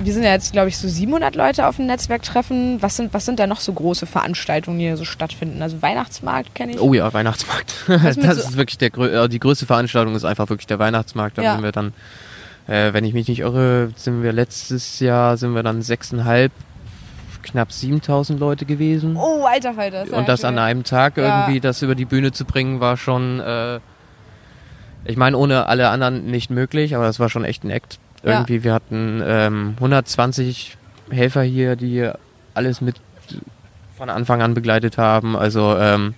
wir 0.00 0.12
sind 0.12 0.22
ja 0.22 0.32
jetzt, 0.32 0.52
glaube 0.52 0.68
ich, 0.68 0.76
so 0.76 0.88
700 0.88 1.34
Leute 1.34 1.66
auf 1.66 1.76
dem 1.76 1.86
Netzwerktreffen. 1.86 2.82
Was 2.82 2.96
sind, 2.96 3.14
was 3.14 3.24
sind 3.24 3.38
da 3.38 3.46
noch 3.46 3.60
so 3.60 3.72
große 3.72 4.06
Veranstaltungen, 4.06 4.78
die 4.78 4.84
hier 4.84 4.96
so 4.96 5.04
stattfinden? 5.04 5.62
Also 5.62 5.80
Weihnachtsmarkt 5.82 6.54
kenne 6.54 6.72
ich. 6.72 6.80
Oh 6.80 6.94
ja, 6.94 7.12
Weihnachtsmarkt. 7.12 7.74
das 7.88 8.16
so 8.16 8.20
ist 8.20 8.56
wirklich 8.56 8.78
der 8.78 8.96
äh, 8.98 9.28
die 9.28 9.38
größte 9.38 9.66
Veranstaltung 9.66 10.14
ist 10.14 10.24
einfach 10.24 10.48
wirklich 10.50 10.66
der 10.66 10.78
Weihnachtsmarkt. 10.78 11.38
Da 11.38 11.42
ja. 11.42 11.54
sind 11.54 11.62
wir 11.62 11.72
dann, 11.72 11.92
äh, 12.66 12.92
wenn 12.92 13.04
ich 13.04 13.14
mich 13.14 13.28
nicht 13.28 13.40
irre, 13.40 13.90
sind 13.96 14.22
wir 14.22 14.32
letztes 14.32 15.00
Jahr 15.00 15.36
sind 15.36 15.54
wir 15.54 15.62
dann 15.62 15.82
sechseinhalb 15.82 16.52
knapp 17.42 17.72
7000 17.72 18.38
Leute 18.38 18.66
gewesen. 18.66 19.16
Oh, 19.16 19.44
alter 19.44 19.74
Falter. 19.74 20.04
Das 20.04 20.10
Und 20.10 20.28
das 20.28 20.44
an 20.44 20.58
einem 20.58 20.84
Tag 20.84 21.16
ja. 21.16 21.40
irgendwie, 21.40 21.60
das 21.60 21.82
über 21.82 21.94
die 21.94 22.04
Bühne 22.04 22.32
zu 22.32 22.44
bringen, 22.44 22.80
war 22.80 22.96
schon, 22.96 23.40
äh, 23.40 23.80
ich 25.04 25.16
meine, 25.16 25.36
ohne 25.36 25.66
alle 25.66 25.88
anderen 25.88 26.26
nicht 26.26 26.50
möglich, 26.50 26.94
aber 26.94 27.04
das 27.04 27.18
war 27.20 27.28
schon 27.30 27.44
echt 27.44 27.64
ein 27.64 27.70
Act. 27.70 27.98
Irgendwie, 28.22 28.56
ja. 28.56 28.64
wir 28.64 28.74
hatten 28.74 29.22
ähm, 29.24 29.74
120 29.76 30.76
Helfer 31.10 31.42
hier, 31.42 31.76
die 31.76 32.10
alles 32.54 32.80
mit 32.80 32.96
von 33.96 34.10
Anfang 34.10 34.42
an 34.42 34.54
begleitet 34.54 34.98
haben. 34.98 35.36
Also 35.36 35.76
ähm, 35.76 36.14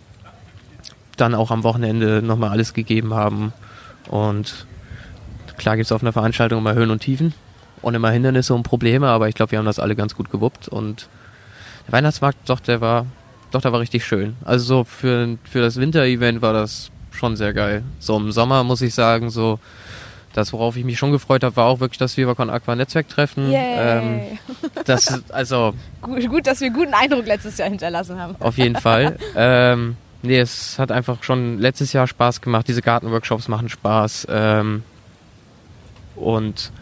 dann 1.17 1.35
auch 1.35 1.51
am 1.51 1.65
Wochenende 1.65 2.23
nochmal 2.23 2.51
alles 2.51 2.75
gegeben 2.75 3.15
haben. 3.15 3.53
Und 4.09 4.67
klar 5.57 5.77
gibt 5.77 5.87
es 5.87 5.93
auf 5.93 6.03
einer 6.03 6.13
Veranstaltung 6.13 6.61
immer 6.61 6.75
Höhen 6.75 6.91
und 6.91 7.01
Tiefen 7.01 7.35
und 7.83 7.95
immer 7.95 8.11
Hindernisse 8.11 8.55
und 8.55 8.63
Probleme, 8.63 9.09
aber 9.09 9.29
ich 9.29 9.35
glaube, 9.35 9.53
wir 9.53 9.59
haben 9.59 9.67
das 9.67 9.79
alle 9.79 9.97
ganz 9.97 10.15
gut 10.15 10.31
gewuppt. 10.31 10.69
Und 10.69 11.09
der 11.87 11.93
Weihnachtsmarkt, 11.93 12.49
doch, 12.49 12.61
der 12.61 12.81
war, 12.81 13.07
doch, 13.51 13.61
der 13.61 13.73
war 13.73 13.81
richtig 13.81 14.05
schön. 14.05 14.37
Also 14.45 14.65
so 14.65 14.85
für, 14.85 15.39
für 15.45 15.61
das 15.61 15.77
Winter-Event 15.77 16.43
war 16.43 16.53
das 16.53 16.91
schon 17.11 17.37
sehr 17.37 17.53
geil. 17.53 17.83
So 17.99 18.17
im 18.17 18.33
Sommer 18.33 18.65
muss 18.65 18.83
ich 18.83 18.95
sagen, 18.95 19.31
so 19.31 19.59
das, 20.41 20.53
worauf 20.53 20.77
ich 20.77 20.85
mich 20.85 20.99
schon 20.99 21.13
gefreut 21.13 21.45
habe, 21.45 21.57
war 21.57 21.67
auch 21.67 21.81
wirklich 21.81 21.99
das 21.99 22.17
Vivacon 22.17 22.51
Aqua 22.51 22.75
Netzwerktreffen. 22.75 23.51
Ähm, 23.53 24.21
das, 24.85 25.23
also 25.31 25.75
gut, 26.03 26.29
gut, 26.29 26.47
dass 26.47 26.61
wir 26.61 26.71
guten 26.71 26.95
Eindruck 26.95 27.27
letztes 27.27 27.59
Jahr 27.59 27.69
hinterlassen 27.69 28.19
haben. 28.19 28.37
Auf 28.41 28.59
jeden 28.59 28.77
Fall. 28.77 29.17
ähm, 29.37 29.97
nee, 30.23 30.39
es 30.39 30.79
hat 30.79 30.91
einfach 30.91 31.23
schon 31.23 31.59
letztes 31.59 31.93
Jahr 31.93 32.07
Spaß 32.07 32.41
gemacht. 32.41 32.67
Diese 32.69 32.83
Gartenworkshops 32.83 33.49
machen 33.49 33.69
Spaß. 33.69 34.27
Ähm, 34.31 34.83
und 36.17 36.73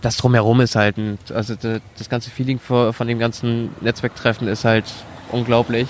das 0.00 0.16
drumherum 0.16 0.60
ist 0.60 0.76
halt, 0.76 0.98
ein, 0.98 1.18
also 1.32 1.54
das 1.54 2.08
ganze 2.08 2.30
Feeling 2.30 2.58
von 2.58 3.06
dem 3.06 3.18
ganzen 3.18 3.70
Netzwerktreffen 3.80 4.48
ist 4.48 4.64
halt 4.64 4.84
unglaublich 5.30 5.88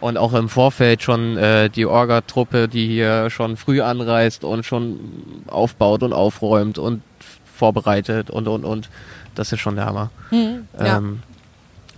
und 0.00 0.18
auch 0.18 0.34
im 0.34 0.48
Vorfeld 0.48 1.02
schon 1.02 1.36
äh, 1.36 1.70
die 1.70 1.86
Orga-Truppe, 1.86 2.68
die 2.68 2.86
hier 2.86 3.30
schon 3.30 3.56
früh 3.56 3.80
anreist 3.80 4.44
und 4.44 4.64
schon 4.64 5.00
aufbaut 5.46 6.02
und 6.02 6.12
aufräumt 6.12 6.78
und 6.78 7.02
vorbereitet 7.44 8.30
und 8.30 8.48
und 8.48 8.64
und. 8.64 8.90
Das 9.34 9.52
ist 9.52 9.60
schon 9.60 9.76
der 9.76 9.86
Hammer. 9.86 10.10
Mhm, 10.30 10.66
ja. 10.78 10.98
ähm, 10.98 11.22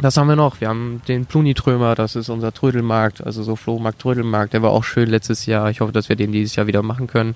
das 0.01 0.17
haben 0.17 0.29
wir 0.29 0.37
noch. 0.37 0.61
Wir 0.61 0.69
haben 0.69 1.03
den 1.09 1.27
Pluni-Trömer, 1.27 1.97
das 1.97 2.15
ist 2.15 2.29
unser 2.29 2.53
Trödelmarkt, 2.53 3.25
also 3.25 3.43
so 3.43 3.57
Flohmarkt, 3.57 4.01
Trödelmarkt. 4.01 4.53
Der 4.53 4.63
war 4.63 4.71
auch 4.71 4.85
schön 4.85 5.09
letztes 5.09 5.47
Jahr. 5.47 5.71
Ich 5.71 5.81
hoffe, 5.81 5.93
dass 5.93 6.09
wir 6.09 6.17
den 6.17 6.31
dieses 6.31 6.55
Jahr 6.55 6.69
wieder 6.69 6.83
machen 6.83 7.09
können. 7.09 7.35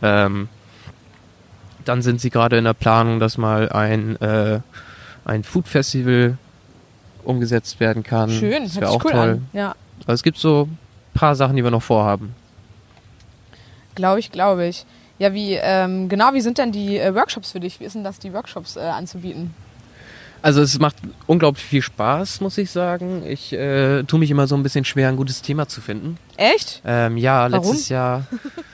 Ähm, 0.00 0.48
dann 1.84 2.00
sind 2.00 2.20
sie 2.20 2.30
gerade 2.30 2.56
in 2.56 2.64
der 2.64 2.74
Planung, 2.74 3.20
dass 3.20 3.36
mal 3.36 3.68
ein, 3.70 4.16
äh, 4.22 4.60
ein 5.24 5.44
Food 5.44 5.68
Festival 5.68 6.38
umgesetzt 7.24 7.80
werden 7.80 8.02
kann. 8.02 8.30
Schön, 8.30 8.64
das 8.64 8.76
wäre 8.76 8.90
auch 8.90 9.04
cool 9.04 9.12
toll. 9.12 9.28
An. 9.30 9.48
Ja. 9.52 9.74
Also 10.00 10.12
es 10.12 10.22
gibt 10.22 10.38
so 10.38 10.68
ein 10.70 10.78
paar 11.14 11.34
Sachen, 11.34 11.56
die 11.56 11.64
wir 11.64 11.70
noch 11.70 11.82
vorhaben. 11.82 12.34
Glaube 13.94 14.20
ich, 14.20 14.32
glaube 14.32 14.66
ich. 14.66 14.86
Ja, 15.18 15.32
wie 15.34 15.54
ähm, 15.54 16.08
genau, 16.08 16.32
wie 16.32 16.40
sind 16.40 16.58
denn 16.58 16.72
die 16.72 16.98
äh, 16.98 17.14
Workshops 17.14 17.52
für 17.52 17.60
dich? 17.60 17.78
Wie 17.78 17.84
ist 17.84 17.94
denn 17.94 18.04
das, 18.04 18.18
die 18.18 18.32
Workshops 18.32 18.76
äh, 18.76 18.80
anzubieten? 18.80 19.54
Also 20.42 20.60
es 20.60 20.76
macht 20.80 20.96
unglaublich 21.28 21.64
viel 21.64 21.82
Spaß, 21.82 22.40
muss 22.40 22.58
ich 22.58 22.70
sagen. 22.70 23.24
Ich 23.24 23.52
äh, 23.52 24.02
tue 24.02 24.18
mich 24.18 24.30
immer 24.30 24.48
so 24.48 24.56
ein 24.56 24.64
bisschen 24.64 24.84
schwer, 24.84 25.08
ein 25.08 25.16
gutes 25.16 25.40
Thema 25.40 25.68
zu 25.68 25.80
finden. 25.80 26.18
Echt? 26.36 26.82
Ähm, 26.84 27.16
ja, 27.16 27.50
Warum? 27.50 27.52
letztes 27.52 27.88
Jahr. 27.88 28.26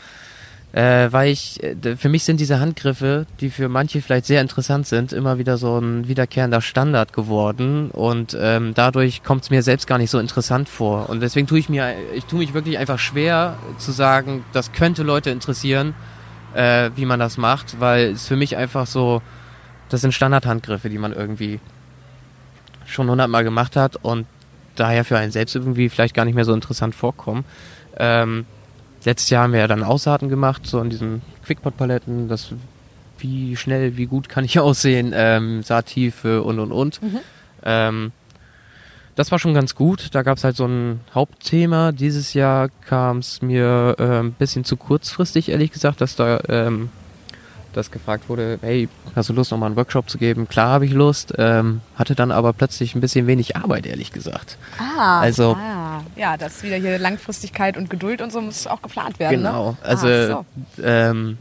Äh, 0.72 1.10
weil 1.12 1.30
ich, 1.32 1.62
äh, 1.62 1.96
für 1.96 2.10
mich 2.10 2.24
sind 2.24 2.40
diese 2.40 2.60
Handgriffe, 2.60 3.26
die 3.40 3.48
für 3.48 3.70
manche 3.70 4.02
vielleicht 4.02 4.26
sehr 4.26 4.42
interessant 4.42 4.86
sind, 4.86 5.14
immer 5.14 5.38
wieder 5.38 5.56
so 5.56 5.78
ein 5.78 6.08
wiederkehrender 6.08 6.60
Standard 6.60 7.14
geworden 7.14 7.90
und 7.90 8.36
ähm, 8.38 8.74
dadurch 8.74 9.22
kommt 9.22 9.44
es 9.44 9.50
mir 9.50 9.62
selbst 9.62 9.86
gar 9.86 9.96
nicht 9.96 10.10
so 10.10 10.18
interessant 10.18 10.68
vor. 10.68 11.08
Und 11.08 11.20
deswegen 11.20 11.46
tue 11.46 11.58
ich 11.58 11.70
mir, 11.70 11.94
ich 12.14 12.26
tue 12.26 12.40
mich 12.40 12.52
wirklich 12.52 12.76
einfach 12.76 12.98
schwer 12.98 13.56
zu 13.78 13.92
sagen, 13.92 14.44
das 14.52 14.72
könnte 14.72 15.04
Leute 15.04 15.30
interessieren, 15.30 15.94
äh, 16.52 16.90
wie 16.96 17.06
man 17.06 17.18
das 17.18 17.38
macht, 17.38 17.80
weil 17.80 18.10
es 18.10 18.28
für 18.28 18.36
mich 18.36 18.58
einfach 18.58 18.86
so, 18.86 19.22
das 19.88 20.02
sind 20.02 20.12
Standardhandgriffe, 20.12 20.90
die 20.90 20.98
man 20.98 21.14
irgendwie 21.14 21.60
schon 22.84 23.08
hundertmal 23.08 23.42
gemacht 23.42 23.74
hat 23.74 23.96
und 23.96 24.26
daher 24.76 25.06
für 25.06 25.16
einen 25.16 25.32
selbst 25.32 25.56
irgendwie 25.56 25.88
vielleicht 25.88 26.14
gar 26.14 26.26
nicht 26.26 26.34
mehr 26.34 26.44
so 26.44 26.52
interessant 26.52 26.94
vorkommen. 26.94 27.46
Ähm, 27.96 28.44
letztes 29.04 29.30
Jahr 29.30 29.44
haben 29.44 29.52
wir 29.52 29.60
ja 29.60 29.66
dann 29.66 29.82
Aussaaten 29.82 30.28
gemacht, 30.28 30.66
so 30.66 30.80
in 30.80 30.90
diesen 30.90 31.22
Quickpot-Paletten, 31.44 32.28
das 32.28 32.52
wie 33.18 33.56
schnell, 33.56 33.96
wie 33.96 34.06
gut 34.06 34.28
kann 34.28 34.44
ich 34.44 34.58
aussehen, 34.60 35.12
ähm, 35.14 35.62
Saattiefe 35.62 36.42
und 36.42 36.58
und 36.58 36.72
und. 36.72 37.02
Mhm. 37.02 37.18
Ähm, 37.64 38.12
das 39.14 39.32
war 39.32 39.40
schon 39.40 39.52
ganz 39.52 39.74
gut. 39.74 40.14
Da 40.14 40.22
gab 40.22 40.38
es 40.38 40.44
halt 40.44 40.54
so 40.56 40.64
ein 40.66 41.00
Hauptthema. 41.12 41.90
Dieses 41.90 42.34
Jahr 42.34 42.68
kam 42.86 43.18
es 43.18 43.42
mir 43.42 43.96
äh, 43.98 44.20
ein 44.20 44.32
bisschen 44.32 44.64
zu 44.64 44.76
kurzfristig, 44.76 45.48
ehrlich 45.48 45.72
gesagt, 45.72 46.00
dass 46.00 46.14
da 46.14 46.38
ähm, 46.48 46.90
das 47.72 47.90
gefragt 47.90 48.28
wurde, 48.28 48.58
hey, 48.60 48.88
hast 49.16 49.28
du 49.28 49.32
Lust, 49.32 49.50
nochmal 49.50 49.68
einen 49.68 49.76
Workshop 49.76 50.08
zu 50.08 50.18
geben? 50.18 50.48
Klar 50.48 50.68
habe 50.68 50.86
ich 50.86 50.92
Lust, 50.92 51.34
ähm, 51.36 51.80
hatte 51.96 52.14
dann 52.14 52.30
aber 52.30 52.52
plötzlich 52.52 52.94
ein 52.94 53.00
bisschen 53.00 53.26
wenig 53.26 53.56
Arbeit, 53.56 53.86
ehrlich 53.86 54.12
gesagt. 54.12 54.56
Ah, 54.78 55.20
also, 55.20 55.56
ah, 55.58 55.60
ja, 55.60 55.77
das 56.36 56.56
ist 56.56 56.62
wieder 56.64 56.76
hier 56.76 56.98
Langfristigkeit 56.98 57.76
und 57.76 57.90
Geduld 57.90 58.20
und 58.20 58.32
so 58.32 58.40
muss 58.40 58.66
auch 58.66 58.82
geplant 58.82 59.18
werden. 59.18 59.42
Ne? 59.42 59.48
Genau, 59.48 59.70
ne? 59.72 59.76
also 59.82 60.06
ah, 60.06 60.44
so. 60.76 60.82
ähm, 60.82 61.38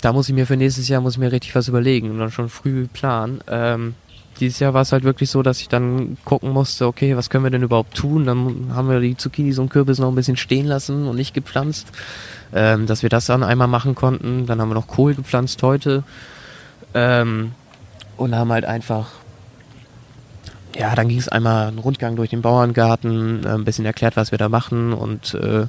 da 0.00 0.12
muss 0.12 0.28
ich 0.28 0.34
mir 0.34 0.46
für 0.46 0.56
nächstes 0.56 0.88
Jahr 0.88 1.00
muss 1.00 1.14
ich 1.14 1.18
mir 1.18 1.32
richtig 1.32 1.54
was 1.54 1.68
überlegen 1.68 2.10
und 2.10 2.18
dann 2.18 2.30
schon 2.30 2.48
früh 2.48 2.86
planen. 2.86 3.40
Ähm, 3.48 3.94
dieses 4.40 4.58
Jahr 4.58 4.74
war 4.74 4.82
es 4.82 4.90
halt 4.90 5.04
wirklich 5.04 5.30
so, 5.30 5.42
dass 5.42 5.60
ich 5.60 5.68
dann 5.68 6.16
gucken 6.24 6.50
musste, 6.50 6.88
okay, 6.88 7.16
was 7.16 7.30
können 7.30 7.44
wir 7.44 7.52
denn 7.52 7.62
überhaupt 7.62 7.94
tun? 7.96 8.26
Dann 8.26 8.72
haben 8.74 8.90
wir 8.90 8.98
die 8.98 9.16
Zucchinis 9.16 9.58
und 9.58 9.68
Kürbis 9.68 10.00
noch 10.00 10.08
ein 10.08 10.14
bisschen 10.16 10.36
stehen 10.36 10.66
lassen 10.66 11.06
und 11.06 11.14
nicht 11.14 11.34
gepflanzt 11.34 11.86
ähm, 12.54 12.86
dass 12.86 13.02
wir 13.02 13.10
das 13.10 13.26
dann 13.26 13.42
einmal 13.42 13.68
machen 13.68 13.94
konnten. 13.94 14.46
Dann 14.46 14.60
haben 14.60 14.68
wir 14.68 14.74
noch 14.74 14.86
Kohl 14.86 15.14
gepflanzt 15.14 15.62
heute 15.62 16.04
ähm, 16.94 17.52
und 18.16 18.34
haben 18.34 18.52
halt 18.52 18.64
einfach, 18.64 19.10
ja, 20.76 20.94
dann 20.94 21.08
ging 21.08 21.18
es 21.18 21.28
einmal 21.28 21.68
einen 21.68 21.78
Rundgang 21.78 22.16
durch 22.16 22.30
den 22.30 22.42
Bauerngarten, 22.42 23.44
äh, 23.44 23.48
ein 23.48 23.64
bisschen 23.64 23.86
erklärt, 23.86 24.16
was 24.16 24.30
wir 24.30 24.38
da 24.38 24.48
machen 24.48 24.92
und 24.92 25.34
äh, 25.34 25.66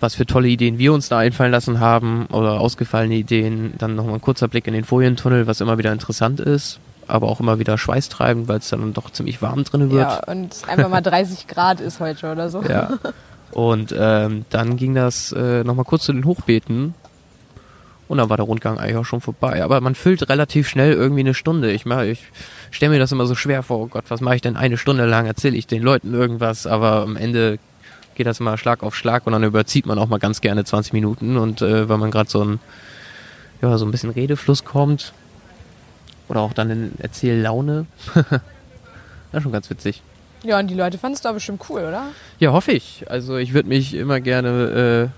was 0.00 0.14
für 0.14 0.26
tolle 0.26 0.48
Ideen 0.48 0.78
wir 0.78 0.92
uns 0.92 1.08
da 1.08 1.18
einfallen 1.18 1.50
lassen 1.50 1.80
haben 1.80 2.26
oder 2.26 2.60
ausgefallene 2.60 3.16
Ideen. 3.16 3.74
Dann 3.78 3.96
nochmal 3.96 4.14
ein 4.14 4.20
kurzer 4.20 4.48
Blick 4.48 4.66
in 4.66 4.74
den 4.74 4.84
Folientunnel, 4.84 5.46
was 5.46 5.60
immer 5.60 5.78
wieder 5.78 5.92
interessant 5.92 6.40
ist, 6.40 6.78
aber 7.08 7.28
auch 7.28 7.40
immer 7.40 7.58
wieder 7.58 7.76
schweißtreibend, 7.76 8.48
weil 8.48 8.58
es 8.58 8.68
dann 8.68 8.92
doch 8.92 9.10
ziemlich 9.10 9.42
warm 9.42 9.64
drin 9.64 9.90
wird. 9.90 10.02
Ja, 10.02 10.22
und 10.26 10.56
einfach 10.68 10.88
mal 10.88 11.00
30 11.00 11.46
Grad 11.48 11.80
ist 11.80 12.00
heute 12.00 12.30
oder 12.30 12.48
so. 12.48 12.62
Ja. 12.62 12.98
Und 13.50 13.94
ähm, 13.98 14.44
dann 14.50 14.76
ging 14.76 14.94
das 14.94 15.32
äh, 15.32 15.64
nochmal 15.64 15.84
kurz 15.84 16.04
zu 16.04 16.12
den 16.12 16.24
Hochbeeten. 16.24 16.94
Und 18.08 18.18
dann 18.18 18.30
war 18.30 18.38
der 18.38 18.46
Rundgang 18.46 18.78
eigentlich 18.78 18.96
auch 18.96 19.04
schon 19.04 19.20
vorbei. 19.20 19.62
Aber 19.62 19.80
man 19.82 19.94
füllt 19.94 20.28
relativ 20.28 20.68
schnell 20.68 20.94
irgendwie 20.94 21.20
eine 21.20 21.34
Stunde. 21.34 21.70
Ich, 21.70 21.84
mach, 21.84 22.02
ich 22.02 22.24
stelle 22.70 22.92
mir 22.92 22.98
das 22.98 23.12
immer 23.12 23.26
so 23.26 23.34
schwer 23.34 23.62
vor. 23.62 23.80
Oh 23.80 23.86
Gott, 23.86 24.04
was 24.08 24.22
mache 24.22 24.36
ich 24.36 24.42
denn 24.42 24.56
eine 24.56 24.78
Stunde 24.78 25.04
lang? 25.04 25.26
Erzähle 25.26 25.56
ich 25.56 25.66
den 25.66 25.82
Leuten 25.82 26.14
irgendwas? 26.14 26.66
Aber 26.66 27.02
am 27.02 27.16
Ende 27.16 27.58
geht 28.14 28.26
das 28.26 28.40
immer 28.40 28.56
Schlag 28.56 28.82
auf 28.82 28.96
Schlag 28.96 29.26
und 29.26 29.34
dann 29.34 29.44
überzieht 29.44 29.84
man 29.86 29.98
auch 29.98 30.08
mal 30.08 30.18
ganz 30.18 30.40
gerne 30.40 30.64
20 30.64 30.94
Minuten. 30.94 31.36
Und 31.36 31.60
äh, 31.60 31.88
wenn 31.88 32.00
man 32.00 32.10
gerade 32.10 32.30
so 32.30 32.42
ein, 32.42 32.60
ja, 33.60 33.76
so 33.76 33.84
ein 33.84 33.90
bisschen 33.90 34.10
Redefluss 34.10 34.64
kommt 34.64 35.12
oder 36.28 36.40
auch 36.40 36.54
dann 36.54 36.70
in 36.70 36.92
Erzähllaune, 36.98 37.86
das 38.14 38.40
ist 39.32 39.42
schon 39.42 39.52
ganz 39.52 39.68
witzig. 39.68 40.02
Ja, 40.44 40.58
und 40.58 40.68
die 40.68 40.74
Leute 40.74 40.98
fanden 40.98 41.16
es 41.16 41.20
da 41.20 41.32
bestimmt 41.32 41.62
cool, 41.68 41.82
oder? 41.82 42.06
Ja, 42.38 42.52
hoffe 42.52 42.72
ich. 42.72 43.04
Also 43.08 43.36
ich 43.36 43.52
würde 43.52 43.68
mich 43.68 43.94
immer 43.94 44.20
gerne 44.20 45.10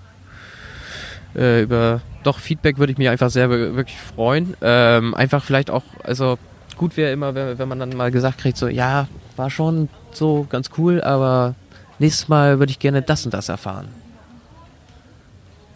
äh, 1.37 1.41
äh, 1.41 1.63
über 1.63 2.01
doch 2.23 2.39
Feedback 2.39 2.79
würde 2.79 2.93
ich 2.93 2.99
mich 2.99 3.09
einfach 3.09 3.31
sehr 3.31 3.51
wirklich 3.51 3.99
freuen. 3.99 4.55
Ähm, 4.61 5.15
einfach 5.15 5.43
vielleicht 5.43 5.71
auch, 5.71 5.85
also 6.03 6.39
gut 6.77 6.97
wäre 6.97 7.13
immer, 7.13 7.35
wenn, 7.35 7.59
wenn 7.59 7.69
man 7.69 7.79
dann 7.79 7.91
mal 7.91 8.11
gesagt 8.11 8.39
kriegt, 8.39 8.57
so 8.57 8.69
ja, 8.69 9.09
war 9.37 9.51
schon 9.51 9.89
so 10.13 10.47
ganz 10.49 10.71
cool, 10.79 11.01
aber 11.03 11.55
nächstes 11.99 12.29
Mal 12.29 12.59
würde 12.59 12.71
ich 12.71 12.79
gerne 12.79 13.03
das 13.03 13.25
und 13.25 13.35
das 13.35 13.49
erfahren. 13.49 13.89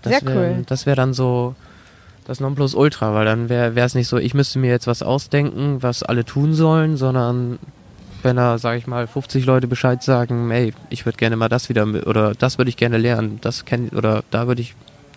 Das 0.03 0.13
sehr 0.13 0.27
wär, 0.27 0.37
cool. 0.37 0.65
Das 0.67 0.87
wäre 0.87 0.97
dann 0.97 1.15
so 1.15 1.55
das 2.27 2.41
Nonplusultra, 2.41 3.15
weil 3.15 3.25
dann 3.27 3.49
wäre 3.49 3.79
es 3.81 3.95
nicht 3.95 4.09
so, 4.09 4.17
ich 4.17 4.35
müsste 4.35 4.59
mir 4.59 4.71
jetzt 4.71 4.87
was 4.87 5.03
ausdenken, 5.03 5.83
was 5.83 6.03
alle 6.03 6.25
tun 6.25 6.55
sollen, 6.55 6.97
sondern 6.97 7.59
wenn 8.23 8.37
da, 8.37 8.57
sage 8.57 8.79
ich 8.79 8.87
mal, 8.87 9.07
50 9.07 9.45
Leute 9.45 9.67
Bescheid 9.67 10.03
sagen, 10.03 10.51
ey, 10.51 10.73
ich 10.89 11.05
würde 11.05 11.19
gerne 11.19 11.37
mal 11.37 11.51
das 11.51 11.69
wieder 11.69 11.87
oder 12.07 12.33
das 12.35 12.57
würde 12.57 12.71
ich 12.71 12.79
gerne 12.79 12.97
lernen, 12.97 13.39
das 13.43 13.67
kenn 13.67 13.91
oder 13.91 14.25
da 14.31 14.47
würde 14.47 14.63
ich 14.63 14.75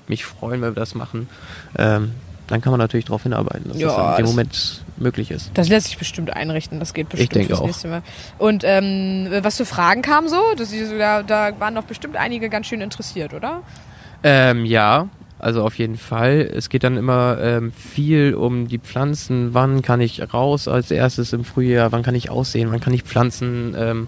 mich 0.09 0.25
freuen, 0.25 0.61
wenn 0.61 0.71
wir 0.71 0.79
das 0.79 0.95
machen. 0.95 1.29
Ähm, 1.77 2.11
dann 2.47 2.61
kann 2.61 2.71
man 2.71 2.79
natürlich 2.79 3.05
darauf 3.05 3.23
hinarbeiten, 3.23 3.67
dass 3.67 3.77
ja, 3.77 3.87
das 3.87 4.19
in 4.19 4.25
dem 4.25 4.29
Moment 4.29 4.81
möglich 4.95 5.31
ist. 5.31 5.51
Das 5.53 5.67
lässt 5.67 5.87
sich 5.87 5.97
bestimmt 5.97 6.31
einrichten, 6.31 6.79
das 6.79 6.93
geht 6.93 7.09
bestimmt 7.09 7.23
ich 7.23 7.29
denke 7.29 7.47
fürs 7.49 7.59
auch. 7.59 7.65
nächste 7.65 7.87
Mal. 7.89 8.01
Und 8.37 8.63
ähm, 8.65 9.27
was 9.41 9.57
für 9.57 9.65
Fragen 9.65 10.01
kamen 10.01 10.29
so? 10.29 10.41
Das, 10.57 10.71
da, 10.97 11.23
da 11.23 11.59
waren 11.59 11.75
doch 11.75 11.83
bestimmt 11.83 12.15
einige 12.15 12.49
ganz 12.49 12.67
schön 12.67 12.81
interessiert, 12.81 13.33
oder? 13.33 13.63
Ähm, 14.23 14.65
ja, 14.65 15.09
also 15.39 15.63
auf 15.63 15.77
jeden 15.77 15.97
Fall. 15.97 16.49
Es 16.53 16.69
geht 16.69 16.83
dann 16.83 16.97
immer 16.97 17.37
ähm, 17.41 17.71
viel 17.71 18.33
um 18.33 18.67
die 18.67 18.79
Pflanzen. 18.79 19.53
Wann 19.53 19.81
kann 19.81 20.01
ich 20.01 20.33
raus 20.33 20.67
als 20.67 20.89
erstes 20.89 21.33
im 21.33 21.43
Frühjahr? 21.43 21.91
Wann 21.91 22.01
kann 22.01 22.15
ich 22.15 22.29
aussehen? 22.29 22.71
Wann 22.71 22.79
kann 22.79 22.93
ich 22.93 23.03
pflanzen? 23.03 23.75
Ähm, 23.77 24.07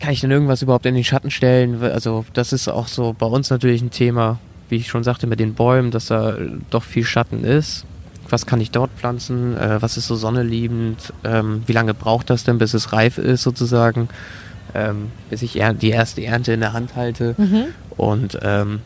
kann 0.00 0.12
ich 0.12 0.20
denn 0.20 0.30
irgendwas 0.30 0.62
überhaupt 0.62 0.86
in 0.86 0.94
den 0.94 1.04
Schatten 1.04 1.30
stellen? 1.30 1.82
Also 1.82 2.24
das 2.32 2.52
ist 2.52 2.68
auch 2.68 2.88
so 2.88 3.14
bei 3.16 3.26
uns 3.26 3.50
natürlich 3.50 3.82
ein 3.82 3.90
Thema, 3.90 4.38
wie 4.70 4.76
ich 4.76 4.88
schon 4.88 5.04
sagte, 5.04 5.26
mit 5.26 5.40
den 5.40 5.54
Bäumen, 5.54 5.90
dass 5.90 6.06
da 6.06 6.36
doch 6.70 6.82
viel 6.82 7.04
Schatten 7.04 7.44
ist. 7.44 7.84
Was 8.28 8.46
kann 8.46 8.60
ich 8.60 8.70
dort 8.70 8.90
pflanzen? 8.96 9.56
Äh, 9.56 9.82
was 9.82 9.96
ist 9.96 10.06
so 10.06 10.14
sonneliebend? 10.14 11.12
Ähm, 11.24 11.62
wie 11.66 11.72
lange 11.72 11.94
braucht 11.94 12.30
das 12.30 12.44
denn, 12.44 12.58
bis 12.58 12.74
es 12.74 12.92
reif 12.92 13.18
ist 13.18 13.42
sozusagen? 13.42 14.08
Ähm, 14.72 15.10
bis 15.28 15.42
ich 15.42 15.60
die 15.80 15.90
erste 15.90 16.24
Ernte 16.24 16.52
in 16.52 16.60
der 16.60 16.72
Hand 16.72 16.94
halte. 16.94 17.34
Mhm. 17.36 17.64
Und 17.96 18.38
ähm, 18.42 18.80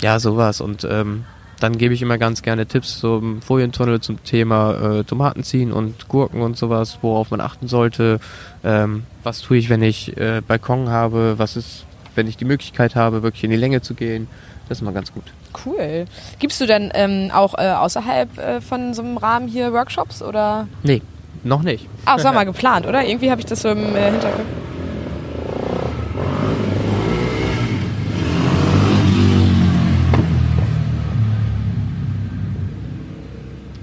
ja, 0.00 0.20
sowas. 0.20 0.60
Und 0.60 0.86
ähm, 0.88 1.24
dann 1.60 1.78
gebe 1.78 1.94
ich 1.94 2.02
immer 2.02 2.18
ganz 2.18 2.42
gerne 2.42 2.66
Tipps 2.66 2.98
zum 2.98 3.42
Folientunnel 3.42 4.00
zum 4.00 4.22
Thema 4.22 4.98
äh, 4.98 5.04
Tomaten 5.04 5.42
ziehen 5.42 5.72
und 5.72 6.08
Gurken 6.08 6.40
und 6.42 6.56
sowas, 6.56 6.98
worauf 7.02 7.30
man 7.30 7.40
achten 7.40 7.68
sollte. 7.68 8.20
Ähm, 8.62 9.04
was 9.22 9.40
tue 9.40 9.56
ich, 9.56 9.70
wenn 9.70 9.82
ich 9.82 10.16
äh, 10.16 10.42
Balkon 10.46 10.88
habe? 10.88 11.34
Was 11.38 11.56
ist, 11.56 11.84
wenn 12.14 12.26
ich 12.26 12.36
die 12.36 12.44
Möglichkeit 12.44 12.94
habe, 12.96 13.22
wirklich 13.22 13.44
in 13.44 13.50
die 13.50 13.56
Länge 13.56 13.82
zu 13.82 13.94
gehen? 13.94 14.28
Das 14.68 14.78
ist 14.78 14.82
immer 14.82 14.92
ganz 14.92 15.12
gut. 15.12 15.24
Cool. 15.64 16.06
Gibst 16.38 16.60
du 16.60 16.66
denn 16.66 16.90
ähm, 16.94 17.30
auch 17.32 17.54
äh, 17.58 17.70
außerhalb 17.70 18.38
äh, 18.38 18.60
von 18.60 18.94
so 18.94 19.02
einem 19.02 19.18
Rahmen 19.18 19.46
hier 19.48 19.72
Workshops 19.72 20.22
oder? 20.22 20.68
Nee, 20.82 21.02
noch 21.42 21.62
nicht. 21.62 21.86
Ah, 22.06 22.16
das 22.16 22.24
war 22.24 22.32
mal 22.32 22.44
geplant, 22.44 22.86
oder? 22.86 23.04
Irgendwie 23.04 23.30
habe 23.30 23.40
ich 23.40 23.46
das 23.46 23.62
so 23.62 23.68
im 23.70 23.94
äh, 23.94 24.10
Hinterkopf. 24.10 24.44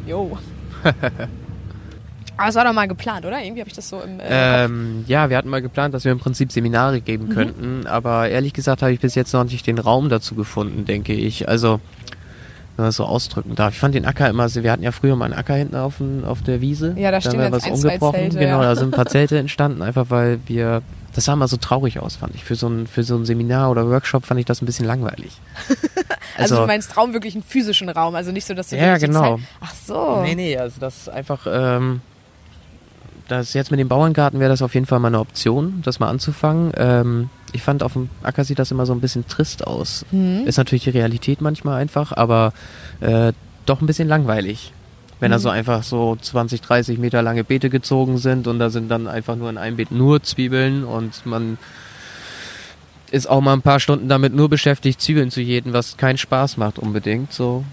Jo. 0.08 0.38
Aber 2.42 2.50
es 2.50 2.56
war 2.56 2.66
doch 2.66 2.74
mal 2.74 2.88
geplant, 2.88 3.26
oder? 3.26 3.40
Irgendwie 3.40 3.62
habe 3.62 3.70
ich 3.70 3.76
das 3.76 3.88
so 3.88 4.02
im. 4.02 4.20
Äh, 4.20 4.66
ähm, 4.66 5.06
ja, 5.08 5.30
wir 5.30 5.38
hatten 5.38 5.50
mal 5.50 5.62
geplant, 5.62 5.94
dass 5.94 6.06
wir 6.06 6.12
im 6.12 6.18
Prinzip 6.18 6.52
Seminare 6.52 7.00
geben 7.00 7.26
mhm. 7.28 7.30
könnten, 7.30 7.88
aber 7.88 8.30
ehrlich 8.30 8.54
gesagt 8.54 8.82
habe 8.82 8.92
ich 8.92 9.00
bis 9.00 9.14
jetzt 9.14 9.32
noch 9.34 9.44
nicht 9.44 9.68
den 9.68 9.78
Raum 9.78 10.10
dazu 10.10 10.34
gefunden, 10.34 10.86
denke 10.86 11.14
ich. 11.14 11.48
Also, 11.48 11.80
wenn 12.76 12.84
man 12.84 12.88
das 12.88 12.96
so 12.96 13.06
ausdrücken 13.06 13.54
darf. 13.56 13.74
Ich 13.74 13.80
fand 13.80 13.94
den 13.94 14.06
Acker 14.06 14.28
immer, 14.28 14.54
wir 14.56 14.72
hatten 14.72 14.82
ja 14.82 14.92
früher 14.92 15.16
mal 15.16 15.26
einen 15.26 15.36
Acker 15.36 15.54
hinten 15.54 15.76
auf, 15.76 15.96
auf 16.26 16.42
der 16.42 16.62
Wiese. 16.62 16.96
Ja, 16.98 17.12
da, 17.12 17.22
stehen 17.22 17.40
wir 17.40 17.52
was 17.52 17.64
ein, 17.66 17.74
umgebrochen. 17.74 18.20
Zelte, 18.20 18.40
genau, 18.40 18.62
ja. 18.62 18.70
da 18.70 18.76
sind 18.76 18.88
ein 18.88 18.92
paar 18.92 19.06
Zelte 19.08 19.38
entstanden, 19.38 19.84
einfach 19.84 20.08
weil 20.10 20.40
wir 20.48 20.82
das 21.14 21.26
sah 21.26 21.36
mal 21.36 21.48
so 21.48 21.58
traurig 21.58 22.00
aus, 22.00 22.16
fand 22.16 22.36
ich. 22.36 22.44
Für 22.44 22.56
so 22.56 22.68
ein, 22.68 22.88
für 22.88 23.04
so 23.04 23.16
ein 23.18 23.26
Seminar 23.26 23.70
oder 23.70 23.88
Workshop 23.88 24.26
fand 24.26 24.40
ich 24.40 24.46
das 24.46 24.62
ein 24.62 24.66
bisschen 24.66 24.86
langweilig. 24.86 25.40
also, 26.38 26.56
also, 26.56 26.56
du 26.62 26.68
meinst 26.68 26.96
Raum 26.98 27.14
wirklich 27.14 27.36
einen 27.36 27.44
physischen 27.44 27.90
Raum, 27.90 28.16
also 28.16 28.32
nicht 28.32 28.48
so, 28.48 28.54
dass 28.54 28.70
du 28.70 28.78
Ja, 28.78 28.98
genau. 28.98 29.38
Zeit... 29.38 29.46
Ach 29.60 29.74
so. 29.86 30.22
Nee, 30.24 30.36
nee, 30.36 30.58
also 30.58 30.80
das 30.80 31.02
ist 31.02 31.10
einfach, 31.10 31.46
ähm, 31.52 32.02
das 33.32 33.54
jetzt 33.54 33.72
mit 33.72 33.80
dem 33.80 33.88
Bauerngarten 33.88 34.40
wäre 34.40 34.50
das 34.50 34.62
auf 34.62 34.74
jeden 34.74 34.86
Fall 34.86 35.00
mal 35.00 35.08
eine 35.08 35.20
Option, 35.20 35.82
das 35.84 36.00
mal 36.00 36.10
anzufangen. 36.10 36.72
Ähm, 36.76 37.30
ich 37.54 37.64
fand 37.64 37.84
auf 37.84 37.94
dem 37.94 38.10
Acker 38.24 38.44
sieht 38.44 38.60
das 38.60 38.72
immer 38.72 38.86
so 38.86 38.94
ein 38.94 39.02
bisschen 39.02 39.28
trist 39.28 39.66
aus. 39.66 40.06
Mhm. 40.12 40.44
Ist 40.46 40.58
natürlich 40.58 40.84
die 40.84 40.92
Realität 40.92 41.42
manchmal 41.42 41.82
einfach, 41.82 42.12
aber 42.12 42.54
äh, 43.00 43.34
doch 43.66 43.82
ein 43.82 43.88
bisschen 43.88 44.08
langweilig. 44.08 44.74
Wenn 45.20 45.30
mhm. 45.30 45.34
da 45.34 45.40
so 45.40 45.50
einfach 45.50 45.84
so 45.84 46.18
20, 46.20 46.62
30 46.62 46.98
Meter 47.00 47.22
lange 47.22 47.44
Beete 47.44 47.70
gezogen 47.70 48.18
sind 48.18 48.48
und 48.48 48.60
da 48.60 48.70
sind 48.70 48.90
dann 48.90 49.08
einfach 49.08 49.36
nur 49.36 49.50
in 49.50 49.58
einem 49.58 49.78
Beet 49.78 49.92
nur 49.92 50.22
Zwiebeln 50.22 50.84
und 50.84 51.26
man 51.26 51.58
ist 53.12 53.30
auch 53.30 53.42
mal 53.42 53.54
ein 53.54 53.62
paar 53.62 53.80
Stunden 53.80 54.08
damit 54.08 54.34
nur 54.34 54.50
beschäftigt, 54.50 55.02
Zwiebeln 55.02 55.32
zu 55.32 55.42
jäten, 55.42 55.74
was 55.74 55.98
keinen 55.98 56.18
Spaß 56.18 56.58
macht 56.58 56.80
unbedingt. 56.80 57.34
So, 57.34 57.64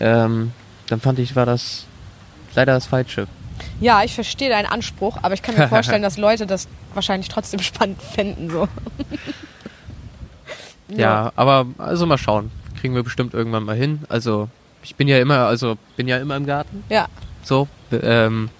ähm, 0.00 0.52
dann 0.88 1.00
fand 1.00 1.18
ich, 1.18 1.36
war 1.36 1.46
das 1.46 1.86
leider 2.54 2.74
das 2.74 2.86
Falsche. 2.86 3.26
Ja, 3.80 4.02
ich 4.02 4.14
verstehe 4.14 4.48
deinen 4.48 4.66
Anspruch, 4.66 5.18
aber 5.22 5.34
ich 5.34 5.42
kann 5.42 5.56
mir 5.56 5.68
vorstellen, 5.76 6.02
dass 6.02 6.16
Leute 6.16 6.46
das 6.46 6.68
wahrscheinlich 6.94 7.28
trotzdem 7.28 7.60
spannend 7.62 8.02
fänden. 8.02 8.50
So. 8.50 8.68
ja. 10.88 10.96
ja, 10.96 11.32
aber 11.36 11.66
also 11.78 12.06
mal 12.06 12.18
schauen. 12.18 12.50
Kriegen 12.80 12.94
wir 12.94 13.02
bestimmt 13.02 13.34
irgendwann 13.34 13.64
mal 13.64 13.76
hin. 13.76 14.00
Also 14.08 14.48
ich 14.82 14.96
bin 14.96 15.08
ja 15.08 15.18
immer, 15.18 15.46
also 15.46 15.76
bin 15.96 16.08
ja 16.08 16.18
immer 16.18 16.36
im 16.36 16.46
Garten. 16.46 16.84
Ja. 16.88 17.06
So. 17.42 17.68
Ähm, 17.92 18.50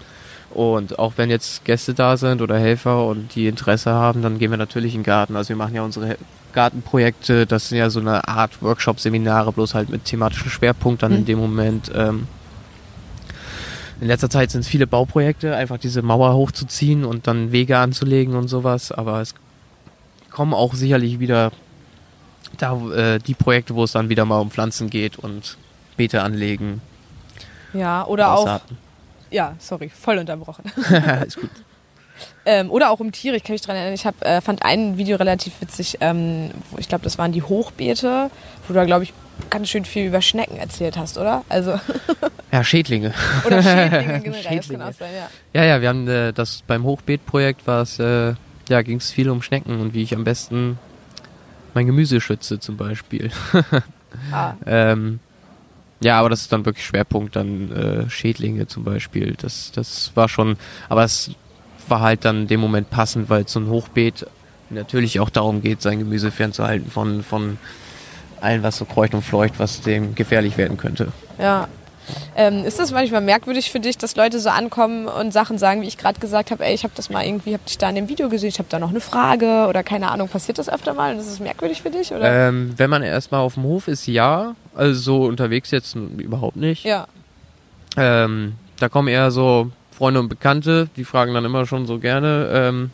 und 0.50 0.98
auch 0.98 1.14
wenn 1.16 1.30
jetzt 1.30 1.64
Gäste 1.64 1.94
da 1.94 2.16
sind 2.16 2.42
oder 2.42 2.58
Helfer 2.58 3.06
und 3.06 3.34
die 3.34 3.46
Interesse 3.46 3.90
haben, 3.90 4.22
dann 4.22 4.38
gehen 4.38 4.50
wir 4.50 4.58
natürlich 4.58 4.94
in 4.94 5.00
den 5.00 5.06
Garten. 5.06 5.34
Also 5.34 5.50
wir 5.50 5.56
machen 5.56 5.74
ja 5.74 5.82
unsere 5.82 6.16
Gartenprojekte, 6.52 7.46
das 7.46 7.68
sind 7.68 7.78
ja 7.78 7.88
so 7.90 8.00
eine 8.00 8.28
Art 8.28 8.62
Workshop-Seminare, 8.62 9.52
bloß 9.52 9.74
halt 9.74 9.88
mit 9.88 10.04
thematischen 10.04 10.50
Schwerpunkt 10.50 11.02
dann 11.02 11.12
mhm. 11.12 11.18
in 11.18 11.24
dem 11.24 11.38
Moment. 11.38 11.90
Ähm, 11.94 12.28
in 14.02 14.08
letzter 14.08 14.28
Zeit 14.28 14.50
sind 14.50 14.62
es 14.62 14.68
viele 14.68 14.88
Bauprojekte, 14.88 15.54
einfach 15.54 15.78
diese 15.78 16.02
Mauer 16.02 16.34
hochzuziehen 16.34 17.04
und 17.04 17.28
dann 17.28 17.52
Wege 17.52 17.78
anzulegen 17.78 18.34
und 18.34 18.48
sowas. 18.48 18.90
Aber 18.90 19.20
es 19.20 19.32
kommen 20.28 20.54
auch 20.54 20.74
sicherlich 20.74 21.20
wieder 21.20 21.52
da 22.58 22.76
äh, 22.90 23.20
die 23.20 23.34
Projekte, 23.34 23.76
wo 23.76 23.84
es 23.84 23.92
dann 23.92 24.08
wieder 24.08 24.24
mal 24.24 24.40
um 24.40 24.50
Pflanzen 24.50 24.90
geht 24.90 25.20
und 25.20 25.56
Beete 25.96 26.20
anlegen. 26.22 26.82
Ja, 27.74 28.04
oder 28.04 28.34
auch 28.34 28.60
ja, 29.30 29.54
sorry, 29.60 29.88
voll 29.88 30.18
unterbrochen. 30.18 30.64
ist 31.24 31.40
gut. 31.40 31.50
Ähm, 32.44 32.70
oder 32.70 32.90
auch 32.90 33.00
um 33.00 33.12
Tiere, 33.12 33.37
ich 33.37 33.44
kann 33.44 33.54
mich 33.54 33.62
daran 33.62 33.76
erinnern, 33.76 33.94
ich 33.94 34.06
hab, 34.06 34.24
äh, 34.24 34.40
fand 34.40 34.64
ein 34.64 34.96
Video 34.96 35.16
relativ 35.16 35.52
witzig, 35.61 35.98
ähm, 36.00 36.50
wo 36.70 36.78
ich 36.78 36.88
glaube, 36.88 37.04
das 37.04 37.18
waren 37.18 37.32
die 37.32 37.42
Hochbeete, 37.42 38.30
wo 38.66 38.74
du 38.74 38.85
glaube 38.87 39.04
ich, 39.04 39.12
ganz 39.50 39.68
schön 39.68 39.85
viel 39.85 40.06
über 40.06 40.20
Schnecken 40.22 40.56
erzählt 40.56 40.96
hast, 40.96 41.18
oder? 41.18 41.44
Also 41.48 41.78
ja, 42.52 42.64
Schädlinge. 42.64 43.14
Oder 43.46 43.62
Schädlinge 43.62 44.20
generell, 44.22 44.42
Schädlinge. 44.42 44.85
das 44.85 44.98
kann 44.98 45.08
auch 45.08 45.11
sein, 45.11 45.11
ja. 45.54 45.61
Ja, 45.61 45.66
ja, 45.66 45.80
wir 45.80 45.88
haben 45.88 46.08
äh, 46.08 46.32
das 46.32 46.62
beim 46.66 46.85
Hochbeetprojekt 46.85 47.66
war 47.66 47.82
es, 47.82 47.98
äh, 47.98 48.35
ja, 48.68 48.82
ging 48.82 48.98
es 48.98 49.11
viel 49.11 49.30
um 49.30 49.42
Schnecken 49.42 49.80
und 49.80 49.94
wie 49.94 50.02
ich 50.02 50.14
am 50.14 50.24
besten 50.24 50.78
mein 51.74 51.87
Gemüse 51.87 52.20
schütze 52.20 52.61
zum 52.61 52.76
Beispiel. 52.76 53.30
ah. 54.30 54.54
ähm, 54.66 55.20
ja, 56.02 56.18
aber 56.18 56.30
das 56.30 56.42
ist 56.42 56.52
dann 56.52 56.64
wirklich 56.64 56.85
Schwerpunkt, 56.85 57.37
dann 57.37 57.70
äh, 57.70 58.11
Schädlinge 58.11 58.66
zum 58.66 58.82
Beispiel. 58.82 59.37
Das, 59.38 59.70
das 59.72 60.11
war 60.16 60.28
schon, 60.28 60.56
aber 60.88 61.04
es 61.04 61.30
war 61.92 62.00
halt 62.00 62.24
dann 62.24 62.42
in 62.42 62.48
dem 62.48 62.61
Moment 62.61 62.88
passend, 62.88 63.28
weil 63.28 63.46
so 63.46 63.61
ein 63.61 63.68
Hochbeet 63.68 64.26
natürlich 64.70 65.20
auch 65.20 65.28
darum 65.28 65.61
geht, 65.61 65.83
sein 65.83 65.98
Gemüse 65.98 66.31
fernzuhalten 66.31 66.90
von, 66.90 67.22
von 67.22 67.59
allem, 68.40 68.62
was 68.62 68.78
so 68.78 68.87
kreucht 68.87 69.12
und 69.12 69.20
fleucht, 69.20 69.59
was 69.59 69.83
dem 69.83 70.14
gefährlich 70.14 70.57
werden 70.57 70.78
könnte. 70.78 71.09
Ja, 71.38 71.68
ähm, 72.35 72.64
ist 72.64 72.78
das 72.78 72.92
manchmal 72.92 73.20
merkwürdig 73.20 73.70
für 73.70 73.78
dich, 73.78 73.98
dass 73.98 74.16
Leute 74.16 74.40
so 74.40 74.48
ankommen 74.48 75.07
und 75.07 75.35
Sachen 75.35 75.59
sagen, 75.59 75.83
wie 75.83 75.87
ich 75.87 75.98
gerade 75.98 76.18
gesagt 76.18 76.50
habe, 76.50 76.64
ey, 76.64 76.72
ich 76.72 76.83
habe 76.85 76.94
das 76.96 77.11
mal 77.11 77.26
irgendwie, 77.26 77.52
habe 77.52 77.64
dich 77.68 77.76
da 77.76 77.90
in 77.90 77.94
dem 77.94 78.09
Video 78.09 78.31
gesehen, 78.31 78.48
ich 78.48 78.59
habe 78.59 78.70
da 78.70 78.78
noch 78.78 78.88
eine 78.88 79.00
Frage 79.00 79.66
oder 79.68 79.83
keine 79.83 80.11
Ahnung, 80.11 80.28
passiert 80.28 80.57
das 80.57 80.70
öfter 80.70 80.94
mal 80.94 81.12
und 81.12 81.20
ist 81.20 81.31
das 81.31 81.40
merkwürdig 81.40 81.83
für 81.83 81.90
dich? 81.90 82.11
Oder? 82.11 82.48
Ähm, 82.48 82.72
wenn 82.78 82.88
man 82.88 83.02
erstmal 83.02 83.42
auf 83.42 83.55
dem 83.55 83.64
Hof 83.64 83.87
ist, 83.87 84.07
ja. 84.07 84.55
Also 84.74 84.98
so 84.98 85.24
unterwegs 85.24 85.70
jetzt 85.70 85.94
überhaupt 85.94 86.57
nicht. 86.57 86.85
Ja. 86.85 87.07
Ähm, 87.98 88.55
da 88.78 88.88
kommen 88.88 89.09
eher 89.09 89.31
so 89.31 89.70
Freunde 90.02 90.18
und 90.18 90.28
Bekannte, 90.28 90.88
die 90.96 91.04
fragen 91.04 91.32
dann 91.32 91.44
immer 91.44 91.64
schon 91.64 91.86
so 91.86 92.00
gerne, 92.00 92.50
ähm, 92.52 92.90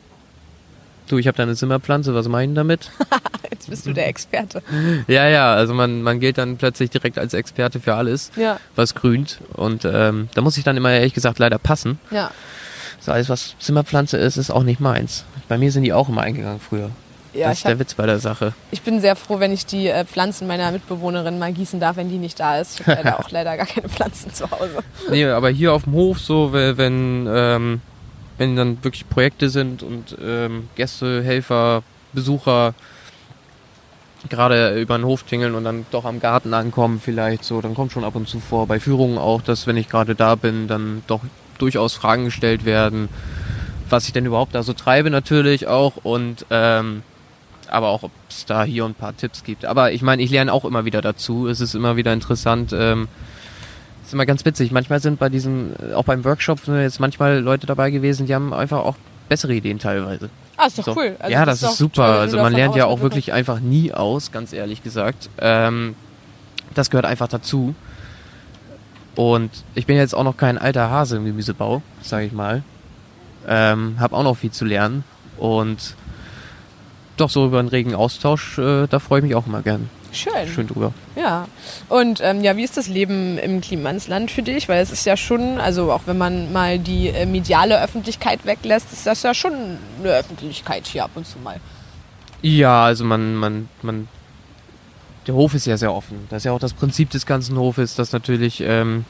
Du, 1.07 1.17
ich 1.17 1.27
habe 1.27 1.39
da 1.39 1.45
eine 1.45 1.57
Zimmerpflanze, 1.57 2.15
was 2.15 2.29
meinen 2.29 2.55
damit? 2.55 2.91
Jetzt 3.51 3.71
bist 3.71 3.87
du 3.87 3.95
der 3.95 4.09
Experte. 4.09 4.63
ja, 5.09 5.27
ja, 5.27 5.55
also 5.55 5.73
man, 5.73 6.03
man 6.03 6.21
gilt 6.21 6.37
dann 6.37 6.59
plötzlich 6.59 6.91
direkt 6.91 7.19
als 7.19 7.33
Experte 7.33 7.81
für 7.81 7.95
alles, 7.95 8.31
ja. 8.37 8.61
was 8.77 8.95
grünt. 8.95 9.39
Und 9.55 9.87
ähm, 9.87 10.29
da 10.35 10.43
muss 10.43 10.59
ich 10.59 10.65
dann 10.65 10.77
immer 10.77 10.93
ehrlich 10.93 11.15
gesagt 11.15 11.39
leider 11.39 11.57
passen. 11.57 11.99
Ja. 12.11 12.31
So 13.01 13.11
alles, 13.11 13.31
was 13.31 13.57
Zimmerpflanze 13.59 14.19
ist, 14.19 14.37
ist 14.37 14.51
auch 14.51 14.63
nicht 14.63 14.81
meins. 14.81 15.25
Bei 15.49 15.57
mir 15.57 15.73
sind 15.73 15.85
die 15.85 15.95
auch 15.95 16.11
immer 16.11 16.21
eingegangen 16.21 16.61
früher. 16.61 16.91
Ja, 17.33 17.49
das 17.49 17.59
ist 17.59 17.65
hab, 17.65 17.71
der 17.71 17.79
Witz 17.79 17.95
bei 17.95 18.07
der 18.07 18.19
Sache. 18.19 18.55
Ich 18.71 18.83
bin 18.83 19.01
sehr 19.01 19.17
froh, 19.17 19.39
wenn 19.41 19.53
ich 19.53 19.67
die 19.67 19.89
äh, 19.89 20.05
Pflanzen 20.05 20.47
meiner 20.47 20.71
Mitbewohnerin 20.73 21.39
mal 21.39 21.53
gießen 21.53 21.81
darf, 21.81 21.97
wenn 21.97 22.09
die 22.09 22.19
nicht 22.19 22.41
da 22.41 22.59
ist. 22.59 22.81
Ich 22.81 22.87
habe 22.87 23.03
leider 23.03 23.21
auch 23.21 23.31
leider 23.31 23.57
gar 23.57 23.67
keine 23.67 23.89
Pflanzen 23.89 24.33
zu 24.33 24.51
Hause. 24.51 24.79
Nee, 25.11 25.27
aber 25.27 25.51
hier 25.51 25.73
auf 25.73 25.85
dem 25.85 25.93
Hof 25.93 26.19
so, 26.19 26.53
wenn 26.53 27.29
ähm, 27.31 27.81
wenn 28.39 28.57
dann 28.57 28.83
wirklich 28.83 29.09
Projekte 29.09 29.51
sind 29.51 29.83
und 29.83 30.17
ähm, 30.23 30.69
Gäste, 30.77 31.23
Helfer, 31.23 31.83
Besucher 32.13 32.75
gerade 34.29 34.81
über 34.81 34.97
den 34.97 35.05
Hof 35.05 35.25
tingeln 35.25 35.55
und 35.55 35.65
dann 35.65 35.87
doch 35.91 36.05
am 36.05 36.21
Garten 36.21 36.55
ankommen 36.55 37.01
vielleicht 37.05 37.45
so, 37.45 37.61
dann 37.61 37.75
kommt 37.75 37.93
schon 37.93 38.05
ab 38.05 38.17
und 38.17 38.29
zu 38.29 38.41
vor. 38.41 38.67
Bei 38.67 38.81
Führungen 38.81 39.19
auch, 39.19 39.43
dass 39.43 39.67
wenn 39.67 39.77
ich 39.77 39.89
gerade 39.89 40.15
da 40.15 40.35
bin, 40.35 40.67
dann 40.67 41.03
doch 41.07 41.21
durchaus 41.59 41.95
Fragen 41.95 42.25
gestellt 42.25 42.65
werden, 42.65 43.09
was 43.89 44.07
ich 44.07 44.13
denn 44.13 44.27
überhaupt 44.27 44.55
da 44.55 44.63
so 44.63 44.73
treibe 44.73 45.11
natürlich 45.11 45.67
auch 45.67 45.97
und 46.03 46.47
ähm, 46.51 47.03
aber 47.71 47.89
auch 47.89 48.03
ob 48.03 48.11
es 48.29 48.47
da 48.47 48.65
hier 48.65 48.85
ein 48.85 48.95
paar 48.95 49.17
Tipps 49.17 49.45
gibt. 49.45 49.65
Aber 49.65 49.93
ich 49.93 50.03
meine, 50.03 50.23
ich 50.23 50.31
lerne 50.31 50.53
auch 50.53 50.65
immer 50.65 50.85
wieder 50.85 51.01
dazu. 51.01 51.49
Es 51.49 51.61
ist 51.61 51.75
immer 51.75 51.97
wieder 51.97 52.13
interessant, 52.13 52.73
ähm, 52.73 53.09
ist 54.05 54.13
immer 54.13 54.27
ganz 54.27 54.45
witzig. 54.45 54.73
Manchmal 54.73 55.01
sind 55.01 55.19
bei 55.19 55.29
diesen, 55.29 55.75
auch 55.95 56.05
beim 56.05 56.25
Workshop 56.25 56.67
jetzt 56.67 57.01
manchmal 57.01 57.41
Leute 57.41 57.67
dabei 57.67 57.91
gewesen, 57.91 58.27
die 58.27 58.35
haben 58.35 58.53
einfach 58.53 58.79
auch 58.79 58.97
bessere 59.29 59.55
Ideen 59.55 59.79
teilweise. 59.79 60.31
Ah, 60.57 60.67
ist 60.67 60.79
doch 60.79 60.85
so. 60.85 60.97
cool. 60.97 61.17
Also 61.19 61.33
ja, 61.33 61.45
das, 61.45 61.63
ist, 61.63 61.71
ist 61.71 61.79
super. 61.79 62.07
Toll, 62.07 62.17
also 62.19 62.37
man 62.39 62.53
lernt 62.53 62.75
ja 62.75 62.87
auch 62.87 63.01
wirklich 63.01 63.33
einfach 63.33 63.61
nie 63.61 63.93
aus, 63.93 64.33
ganz 64.33 64.53
ehrlich 64.53 64.83
gesagt. 64.83 65.31
Ähm, 65.39 65.95
das 66.75 66.91
gehört 66.91 67.07
einfach 67.07 67.29
dazu. 67.29 67.75
Und 69.15 69.51
ich 69.75 69.87
bin 69.87 69.97
jetzt 69.97 70.15
auch 70.15 70.25
noch 70.25 70.37
kein 70.37 70.59
alter 70.59 70.91
Hase 70.91 71.17
im 71.17 71.25
Gemüsebau, 71.25 71.83
sage 72.03 72.27
ich 72.27 72.33
mal. 72.33 72.63
Ähm, 73.47 73.97
hab 73.99 74.13
auch 74.13 74.23
noch 74.23 74.37
viel 74.37 74.51
zu 74.51 74.65
lernen. 74.65 75.05
Und 75.39 75.95
doch 77.21 77.31
so 77.31 77.47
über 77.47 77.59
einen 77.59 77.69
regen 77.69 77.95
Austausch, 77.95 78.59
äh, 78.59 78.87
da 78.87 78.99
freue 78.99 79.21
ich 79.21 79.25
mich 79.25 79.35
auch 79.35 79.47
immer 79.47 79.63
gern. 79.63 79.91
Schön. 80.13 80.49
Schön 80.53 80.67
drüber. 80.67 80.93
Ja. 81.17 81.47
Und 81.89 82.21
ähm, 82.23 82.43
ja, 82.43 82.57
wie 82.57 82.65
ist 82.65 82.77
das 82.77 82.89
Leben 82.89 83.39
im 83.39 83.61
Klimansland 83.61 84.31
für 84.31 84.43
dich? 84.43 84.69
Weil 84.69 84.83
es 84.83 84.91
ist 84.91 85.05
ja 85.05 85.17
schon, 85.17 85.59
also 85.59 85.93
auch 85.93 86.03
wenn 86.07 86.17
man 86.17 86.53
mal 86.53 86.79
die 86.79 87.09
äh, 87.09 87.27
mediale 87.27 87.83
Öffentlichkeit 87.83 88.47
weglässt, 88.47 88.93
ist 88.93 89.07
das 89.07 89.23
ja 89.23 89.35
schon 89.35 89.53
eine 90.01 90.13
Öffentlichkeit 90.13 90.87
hier 90.87 91.05
ab 91.05 91.11
und 91.15 91.27
zu 91.27 91.39
mal. 91.39 91.61
Ja, 92.41 92.85
also 92.85 93.05
man, 93.05 93.35
man, 93.35 93.69
man, 93.83 94.09
der 95.27 95.35
Hof 95.35 95.55
ist 95.55 95.67
ja 95.67 95.77
sehr 95.77 95.93
offen. 95.93 96.27
Das 96.31 96.39
ist 96.39 96.45
ja 96.45 96.53
auch 96.53 96.61
das 96.61 96.73
Prinzip 96.73 97.11
des 97.11 97.27
ganzen 97.27 97.59
Hofes, 97.59 97.95
dass 97.95 98.13
natürlich 98.13 98.63
ähm, 98.63 99.05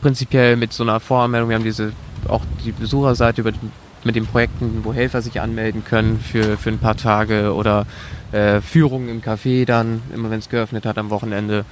prinzipiell 0.00 0.56
mit 0.56 0.72
so 0.72 0.84
einer 0.84 1.00
Voranmeldung, 1.00 1.50
wir 1.50 1.56
haben 1.56 1.64
diese, 1.64 1.92
auch 2.28 2.42
die 2.64 2.72
Besucherseite 2.72 3.42
über 3.42 3.52
die 3.52 3.58
mit 4.04 4.16
den 4.16 4.26
Projekten, 4.26 4.80
wo 4.84 4.92
Helfer 4.92 5.22
sich 5.22 5.40
anmelden 5.40 5.84
können 5.84 6.20
für, 6.20 6.56
für 6.56 6.70
ein 6.70 6.78
paar 6.78 6.96
Tage 6.96 7.54
oder 7.54 7.86
äh, 8.32 8.60
Führungen 8.60 9.08
im 9.08 9.22
Café 9.22 9.64
dann, 9.64 10.02
immer 10.14 10.30
wenn 10.30 10.38
es 10.38 10.48
geöffnet 10.48 10.86
hat 10.86 10.98
am 10.98 11.10
Wochenende. 11.10 11.64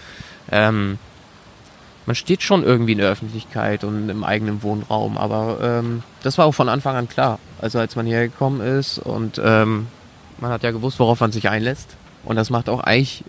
Ähm, 0.50 0.98
man 2.06 2.16
steht 2.16 2.42
schon 2.42 2.64
irgendwie 2.64 2.92
in 2.92 2.98
der 2.98 3.10
Öffentlichkeit 3.10 3.84
und 3.84 4.08
im 4.08 4.24
eigenen 4.24 4.62
Wohnraum, 4.62 5.18
aber 5.18 5.58
ähm, 5.62 6.02
das 6.22 6.38
war 6.38 6.46
auch 6.46 6.54
von 6.54 6.68
Anfang 6.68 6.96
an 6.96 7.08
klar. 7.08 7.38
Also 7.60 7.78
als 7.78 7.94
man 7.94 8.06
hierher 8.06 8.28
gekommen 8.28 8.60
ist 8.60 8.98
und 8.98 9.40
ähm, 9.44 9.86
man 10.38 10.50
hat 10.50 10.62
ja 10.62 10.70
gewusst, 10.70 10.98
worauf 10.98 11.20
man 11.20 11.32
sich 11.32 11.48
einlässt. 11.48 11.96
Und 12.24 12.36
das 12.36 12.50
macht 12.50 12.68
auch 12.68 12.80
eigentlich, 12.80 13.24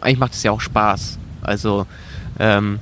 eigentlich 0.00 0.18
macht 0.18 0.34
es 0.34 0.42
ja 0.42 0.50
auch 0.52 0.60
Spaß. 0.60 1.18
Also 1.42 1.86
ähm, 2.38 2.78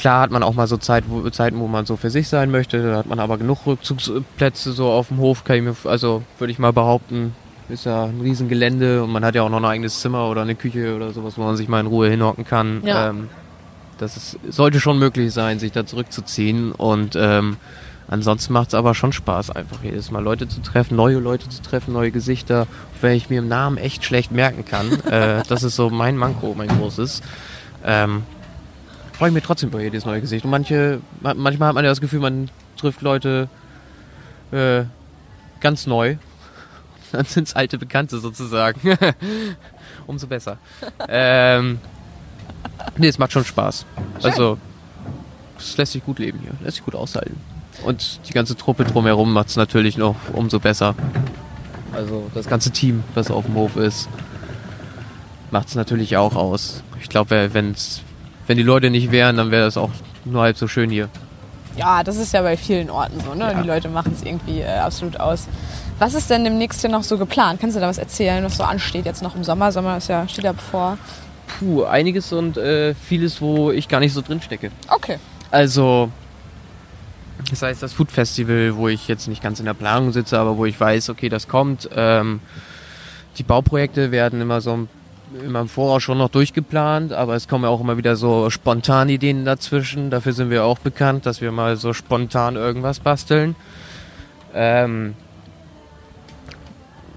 Klar 0.00 0.22
hat 0.22 0.30
man 0.30 0.42
auch 0.42 0.54
mal 0.54 0.66
so 0.66 0.78
Zeit, 0.78 1.04
wo, 1.08 1.28
Zeiten, 1.28 1.60
wo 1.60 1.68
man 1.68 1.84
so 1.84 1.94
für 1.96 2.08
sich 2.08 2.26
sein 2.26 2.50
möchte, 2.50 2.82
da 2.82 2.96
hat 2.96 3.06
man 3.06 3.20
aber 3.20 3.36
genug 3.36 3.66
Rückzugsplätze 3.66 4.72
so 4.72 4.90
auf 4.90 5.08
dem 5.08 5.18
Hof, 5.18 5.44
kann 5.44 5.56
ich 5.56 5.62
mir, 5.62 5.76
also 5.84 6.22
würde 6.38 6.50
ich 6.50 6.58
mal 6.58 6.72
behaupten, 6.72 7.34
ist 7.68 7.84
ja 7.84 8.04
ein 8.04 8.18
Riesengelände 8.22 9.04
und 9.04 9.12
man 9.12 9.26
hat 9.26 9.34
ja 9.34 9.42
auch 9.42 9.50
noch 9.50 9.58
ein 9.58 9.64
eigenes 9.66 10.00
Zimmer 10.00 10.30
oder 10.30 10.40
eine 10.40 10.54
Küche 10.54 10.96
oder 10.96 11.10
sowas, 11.10 11.36
wo 11.36 11.42
man 11.42 11.54
sich 11.58 11.68
mal 11.68 11.80
in 11.80 11.86
Ruhe 11.86 12.08
hinhocken 12.08 12.46
kann. 12.46 12.80
Ja. 12.82 13.10
Ähm, 13.10 13.28
das 13.98 14.16
ist, 14.16 14.38
sollte 14.48 14.80
schon 14.80 14.98
möglich 14.98 15.34
sein, 15.34 15.58
sich 15.58 15.70
da 15.70 15.84
zurückzuziehen 15.84 16.72
und 16.72 17.14
ähm, 17.20 17.58
ansonsten 18.08 18.54
macht 18.54 18.68
es 18.68 18.74
aber 18.74 18.94
schon 18.94 19.12
Spaß, 19.12 19.50
einfach 19.50 19.82
jedes 19.82 20.10
Mal 20.10 20.22
Leute 20.22 20.48
zu 20.48 20.62
treffen, 20.62 20.96
neue 20.96 21.18
Leute 21.18 21.46
zu 21.50 21.60
treffen, 21.60 21.92
neue 21.92 22.10
Gesichter, 22.10 22.66
wenn 23.02 23.12
ich 23.12 23.28
mir 23.28 23.40
im 23.40 23.48
Namen 23.48 23.76
echt 23.76 24.06
schlecht 24.06 24.32
merken 24.32 24.64
kann. 24.64 24.92
äh, 25.10 25.42
das 25.46 25.62
ist 25.62 25.76
so 25.76 25.90
mein 25.90 26.16
Manko, 26.16 26.54
mein 26.56 26.68
großes. 26.68 27.20
Ähm, 27.84 28.22
freue 29.20 29.28
ich 29.28 29.34
mich 29.34 29.44
trotzdem 29.44 29.68
über 29.68 29.82
jedes 29.82 30.06
neue 30.06 30.22
Gesicht. 30.22 30.46
Und 30.46 30.50
manche, 30.50 31.02
manchmal 31.20 31.68
hat 31.68 31.74
man 31.74 31.84
ja 31.84 31.90
das 31.90 32.00
Gefühl, 32.00 32.20
man 32.20 32.50
trifft 32.78 33.02
Leute 33.02 33.50
äh, 34.50 34.84
ganz 35.60 35.86
neu. 35.86 36.16
Dann 37.12 37.26
sind 37.26 37.46
es 37.46 37.54
alte 37.54 37.76
Bekannte 37.76 38.18
sozusagen. 38.18 38.80
Umso 40.06 40.26
besser. 40.26 40.56
ähm, 41.08 41.80
nee, 42.96 43.08
es 43.08 43.18
macht 43.18 43.32
schon 43.32 43.44
Spaß. 43.44 43.84
Schön. 44.22 44.30
Also, 44.30 44.56
es 45.58 45.76
lässt 45.76 45.92
sich 45.92 46.02
gut 46.02 46.18
leben 46.18 46.38
hier. 46.40 46.52
Lässt 46.64 46.76
sich 46.76 46.84
gut 46.86 46.94
aushalten. 46.94 47.38
Und 47.84 48.26
die 48.26 48.32
ganze 48.32 48.56
Truppe 48.56 48.84
drumherum 48.84 49.34
macht 49.34 49.48
es 49.48 49.56
natürlich 49.56 49.98
noch 49.98 50.16
umso 50.32 50.60
besser. 50.60 50.94
Also 51.92 52.30
das 52.32 52.48
ganze 52.48 52.70
Team, 52.70 53.04
was 53.14 53.30
auf 53.30 53.44
dem 53.44 53.54
Hof 53.54 53.76
ist, 53.76 54.08
macht 55.50 55.68
es 55.68 55.74
natürlich 55.74 56.16
auch 56.16 56.36
aus. 56.36 56.82
Ich 57.02 57.10
glaube, 57.10 57.50
wenn's, 57.52 58.00
wenn 58.50 58.56
die 58.56 58.64
Leute 58.64 58.90
nicht 58.90 59.12
wären, 59.12 59.36
dann 59.36 59.52
wäre 59.52 59.62
das 59.62 59.76
auch 59.76 59.90
nur 60.24 60.42
halb 60.42 60.56
so 60.58 60.66
schön 60.66 60.90
hier. 60.90 61.08
Ja, 61.76 62.02
das 62.02 62.16
ist 62.16 62.32
ja 62.32 62.42
bei 62.42 62.56
vielen 62.56 62.90
Orten 62.90 63.20
so, 63.20 63.32
ne? 63.32 63.44
Ja. 63.44 63.62
Die 63.62 63.68
Leute 63.68 63.88
machen 63.88 64.12
es 64.12 64.24
irgendwie 64.24 64.58
äh, 64.58 64.78
absolut 64.78 65.20
aus. 65.20 65.46
Was 66.00 66.14
ist 66.14 66.30
denn 66.30 66.42
demnächst 66.42 66.80
hier 66.80 66.90
noch 66.90 67.04
so 67.04 67.16
geplant? 67.16 67.60
Kannst 67.60 67.76
du 67.76 67.80
da 67.80 67.86
was 67.86 67.98
erzählen, 67.98 68.44
was 68.44 68.56
so 68.56 68.64
ansteht 68.64 69.06
jetzt 69.06 69.22
noch 69.22 69.36
im 69.36 69.44
Sommer? 69.44 69.70
Sommer 69.70 69.98
ist 69.98 70.08
ja, 70.08 70.26
steht 70.26 70.42
ja 70.42 70.50
bevor. 70.50 70.98
Puh, 71.60 71.84
einiges 71.84 72.32
und 72.32 72.56
äh, 72.56 72.92
vieles, 72.94 73.40
wo 73.40 73.70
ich 73.70 73.86
gar 73.86 74.00
nicht 74.00 74.14
so 74.14 74.20
drin 74.20 74.42
stecke. 74.42 74.72
Okay. 74.88 75.20
Also, 75.52 76.10
das 77.50 77.62
heißt, 77.62 77.80
das 77.84 77.92
Food 77.92 78.10
Festival, 78.10 78.74
wo 78.74 78.88
ich 78.88 79.06
jetzt 79.06 79.28
nicht 79.28 79.44
ganz 79.44 79.60
in 79.60 79.66
der 79.66 79.74
Planung 79.74 80.10
sitze, 80.10 80.36
aber 80.36 80.56
wo 80.56 80.66
ich 80.66 80.80
weiß, 80.80 81.10
okay, 81.10 81.28
das 81.28 81.46
kommt. 81.46 81.88
Ähm, 81.94 82.40
die 83.38 83.44
Bauprojekte 83.44 84.10
werden 84.10 84.40
immer 84.40 84.60
so 84.60 84.88
immer 85.44 85.60
im 85.60 85.68
Voraus 85.68 86.02
schon 86.02 86.18
noch 86.18 86.28
durchgeplant, 86.28 87.12
aber 87.12 87.34
es 87.34 87.48
kommen 87.48 87.64
ja 87.64 87.70
auch 87.70 87.80
immer 87.80 87.96
wieder 87.96 88.16
so 88.16 88.50
spontan 88.50 89.08
Ideen 89.08 89.44
dazwischen. 89.44 90.10
Dafür 90.10 90.32
sind 90.32 90.50
wir 90.50 90.64
auch 90.64 90.78
bekannt, 90.78 91.26
dass 91.26 91.40
wir 91.40 91.52
mal 91.52 91.76
so 91.76 91.92
spontan 91.92 92.56
irgendwas 92.56 93.00
basteln. 93.00 93.54
Ähm, 94.54 95.14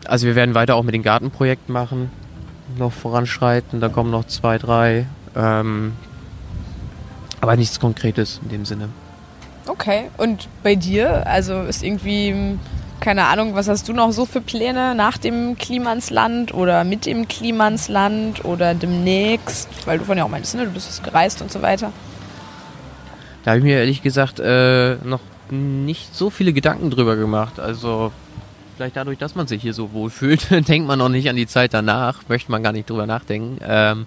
also 0.05 0.27
wir 0.27 0.35
werden 0.35 0.53
weiter 0.55 0.75
auch 0.75 0.83
mit 0.83 0.93
den 0.93 1.03
Gartenprojekten 1.03 1.73
machen, 1.73 2.11
noch 2.77 2.91
voranschreiten. 2.91 3.79
Da 3.79 3.89
kommen 3.89 4.11
noch 4.11 4.25
zwei, 4.25 4.57
drei. 4.57 5.07
Ähm, 5.35 5.93
aber 7.41 7.55
nichts 7.55 7.79
Konkretes 7.79 8.39
in 8.43 8.49
dem 8.49 8.65
Sinne. 8.65 8.89
Okay, 9.67 10.09
und 10.17 10.49
bei 10.61 10.75
dir? 10.75 11.25
Also 11.25 11.61
ist 11.61 11.83
irgendwie, 11.83 12.57
keine 13.03 13.25
Ahnung, 13.25 13.53
was 13.53 13.67
hast 13.67 13.89
du 13.89 13.93
noch 13.93 14.13
so 14.13 14.25
für 14.25 14.39
Pläne 14.39 14.95
nach 14.95 15.17
dem 15.17 15.57
Klimansland 15.57 16.53
oder 16.53 16.85
mit 16.85 17.05
dem 17.05 17.27
Klimansland 17.27 18.45
oder 18.45 18.73
demnächst? 18.73 19.67
Weil 19.85 19.99
du 19.99 20.05
von 20.05 20.17
ja 20.17 20.23
auch 20.23 20.29
meinst, 20.29 20.55
ne? 20.55 20.63
du 20.63 20.71
bist 20.71 21.03
gereist 21.03 21.41
und 21.41 21.51
so 21.51 21.61
weiter. 21.61 21.91
Da 23.43 23.51
habe 23.51 23.57
ich 23.57 23.65
mir 23.65 23.79
ehrlich 23.79 24.01
gesagt 24.03 24.39
äh, 24.39 24.95
noch 25.03 25.19
nicht 25.49 26.15
so 26.15 26.29
viele 26.29 26.53
Gedanken 26.53 26.91
drüber 26.91 27.17
gemacht. 27.17 27.59
Also 27.59 28.13
vielleicht 28.77 28.95
dadurch, 28.95 29.17
dass 29.17 29.35
man 29.35 29.47
sich 29.47 29.61
hier 29.61 29.73
so 29.73 29.91
wohl 29.91 30.09
fühlt, 30.09 30.49
denkt 30.69 30.87
man 30.87 30.97
noch 30.97 31.09
nicht 31.09 31.27
an 31.27 31.35
die 31.35 31.47
Zeit 31.47 31.73
danach, 31.73 32.21
möchte 32.29 32.51
man 32.51 32.63
gar 32.63 32.71
nicht 32.71 32.89
drüber 32.89 33.05
nachdenken. 33.05 33.57
Ähm, 33.67 34.05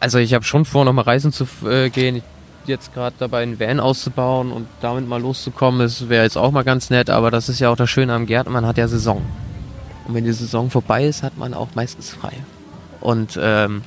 also 0.00 0.16
ich 0.16 0.32
habe 0.32 0.46
schon 0.46 0.64
vor, 0.64 0.86
nochmal 0.86 1.04
reisen 1.04 1.30
zu 1.30 1.46
äh, 1.68 1.90
gehen. 1.90 2.16
Ich 2.16 2.22
jetzt 2.68 2.94
gerade 2.94 3.16
dabei, 3.18 3.42
einen 3.42 3.60
Van 3.60 3.80
auszubauen 3.80 4.52
und 4.52 4.66
damit 4.80 5.08
mal 5.08 5.20
loszukommen, 5.20 5.80
das 5.80 6.08
wäre 6.08 6.24
jetzt 6.24 6.36
auch 6.36 6.50
mal 6.50 6.64
ganz 6.64 6.90
nett, 6.90 7.10
aber 7.10 7.30
das 7.30 7.48
ist 7.48 7.60
ja 7.60 7.70
auch 7.70 7.76
das 7.76 7.90
Schöne 7.90 8.12
am 8.12 8.26
Gärtner, 8.26 8.52
man 8.52 8.66
hat 8.66 8.78
ja 8.78 8.88
Saison. 8.88 9.22
Und 10.06 10.14
wenn 10.14 10.24
die 10.24 10.32
Saison 10.32 10.70
vorbei 10.70 11.06
ist, 11.06 11.22
hat 11.22 11.36
man 11.36 11.54
auch 11.54 11.68
meistens 11.74 12.10
frei. 12.10 12.32
Und 13.00 13.38
ähm, 13.40 13.82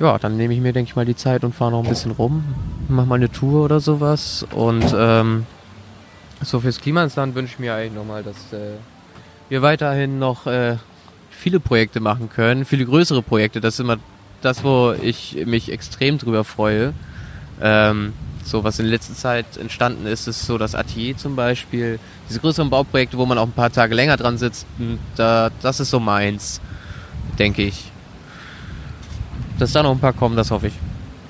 ja, 0.00 0.18
dann 0.18 0.36
nehme 0.36 0.54
ich 0.54 0.60
mir, 0.60 0.72
denke 0.72 0.90
ich 0.90 0.96
mal, 0.96 1.04
die 1.04 1.16
Zeit 1.16 1.44
und 1.44 1.54
fahre 1.54 1.70
noch 1.70 1.84
ein 1.84 1.88
bisschen 1.88 2.10
rum, 2.12 2.44
mache 2.88 3.06
mal 3.06 3.14
eine 3.14 3.30
Tour 3.30 3.64
oder 3.64 3.80
sowas. 3.80 4.44
Und 4.54 4.84
ähm, 4.96 5.46
so 6.42 6.60
fürs 6.60 6.80
Klimansland 6.80 7.34
wünsche 7.34 7.54
ich 7.54 7.58
mir 7.58 7.74
eigentlich 7.74 7.94
nochmal, 7.94 8.22
dass 8.22 8.52
äh, 8.52 8.76
wir 9.48 9.62
weiterhin 9.62 10.18
noch 10.18 10.46
äh, 10.46 10.76
viele 11.30 11.60
Projekte 11.60 12.00
machen 12.00 12.28
können, 12.28 12.64
viele 12.64 12.84
größere 12.84 13.22
Projekte. 13.22 13.60
Das 13.60 13.74
ist 13.74 13.80
immer 13.80 13.98
das, 14.40 14.64
wo 14.64 14.92
ich 15.00 15.44
mich 15.46 15.70
extrem 15.70 16.18
drüber 16.18 16.44
freue. 16.44 16.92
Ähm, 17.62 18.12
so 18.44 18.64
was 18.64 18.78
in 18.80 18.86
letzter 18.86 19.14
Zeit 19.14 19.56
entstanden 19.56 20.06
ist, 20.06 20.26
ist 20.26 20.44
so 20.44 20.58
das 20.58 20.74
Atelier 20.74 21.16
zum 21.16 21.36
Beispiel. 21.36 21.98
Diese 22.28 22.40
größeren 22.40 22.68
Bauprojekte, 22.68 23.16
wo 23.16 23.24
man 23.24 23.38
auch 23.38 23.46
ein 23.46 23.52
paar 23.52 23.70
Tage 23.70 23.94
länger 23.94 24.16
dran 24.16 24.36
sitzt, 24.36 24.66
da, 25.16 25.50
das 25.62 25.80
ist 25.80 25.90
so 25.90 26.00
meins, 26.00 26.60
denke 27.38 27.62
ich. 27.62 27.90
Dass 29.58 29.72
da 29.72 29.82
noch 29.82 29.92
ein 29.92 30.00
paar 30.00 30.12
kommen, 30.12 30.36
das 30.36 30.50
hoffe 30.50 30.68
ich. 30.68 30.74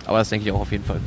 Aber 0.07 0.19
das 0.19 0.31
denke 0.31 0.47
ich 0.47 0.53
auch 0.53 0.61
auf 0.61 0.73
jeden 0.73 0.85
Fall. 0.85 1.01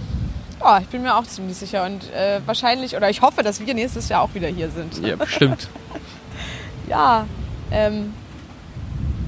Oh, 0.60 0.78
ich 0.80 0.88
bin 0.88 1.02
mir 1.02 1.16
auch 1.16 1.26
ziemlich 1.26 1.58
sicher 1.58 1.86
und 1.86 2.12
äh, 2.12 2.40
wahrscheinlich, 2.46 2.96
oder 2.96 3.10
ich 3.10 3.22
hoffe, 3.22 3.44
dass 3.44 3.60
wir 3.60 3.74
nächstes 3.74 4.10
Jahr 4.10 4.22
auch 4.22 4.34
wieder 4.34 4.48
hier 4.48 4.70
sind. 4.70 4.98
Ja, 5.06 5.16
bestimmt. 5.16 5.70
ja, 6.88 7.26
ähm, 7.72 8.14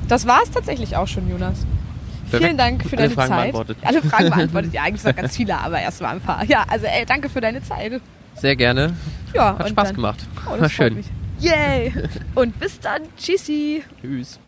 das 0.08 0.26
war 0.26 0.42
es 0.44 0.52
tatsächlich 0.52 0.96
auch 0.96 1.08
schon, 1.08 1.30
Jonas. 1.30 1.66
Vielen 2.30 2.58
Dank 2.58 2.84
für 2.84 2.98
Alle 2.98 3.10
deine 3.10 3.14
Fragen 3.14 3.30
Zeit. 3.30 3.40
Beantwortet. 3.52 3.78
Alle 3.84 4.02
Fragen 4.02 4.30
beantwortet. 4.36 4.74
Ja, 4.74 4.84
eigentlich 4.84 5.04
noch 5.04 5.16
ganz 5.16 5.36
viele, 5.36 5.58
aber 5.58 5.80
erst 5.80 6.02
mal 6.02 6.10
ein 6.16 6.22
paar. 6.22 6.44
Ja, 6.46 6.66
also 6.68 6.86
ey, 6.86 7.06
danke 7.06 7.30
für 7.30 7.42
deine 7.42 7.62
Zeit. 7.62 8.02
Sehr 8.36 8.56
gerne. 8.56 8.94
Ja, 9.34 9.58
hat 9.58 9.70
Spaß 9.70 9.88
dann, 9.90 9.96
gemacht. 9.96 10.26
Oh, 10.46 10.60
War 10.60 10.70
schön. 10.70 11.04
Yay! 11.40 11.94
Und 12.36 12.60
bis 12.60 12.80
dann. 12.80 13.04
Tschüssi. 13.18 13.84
Tschüss. 14.02 14.40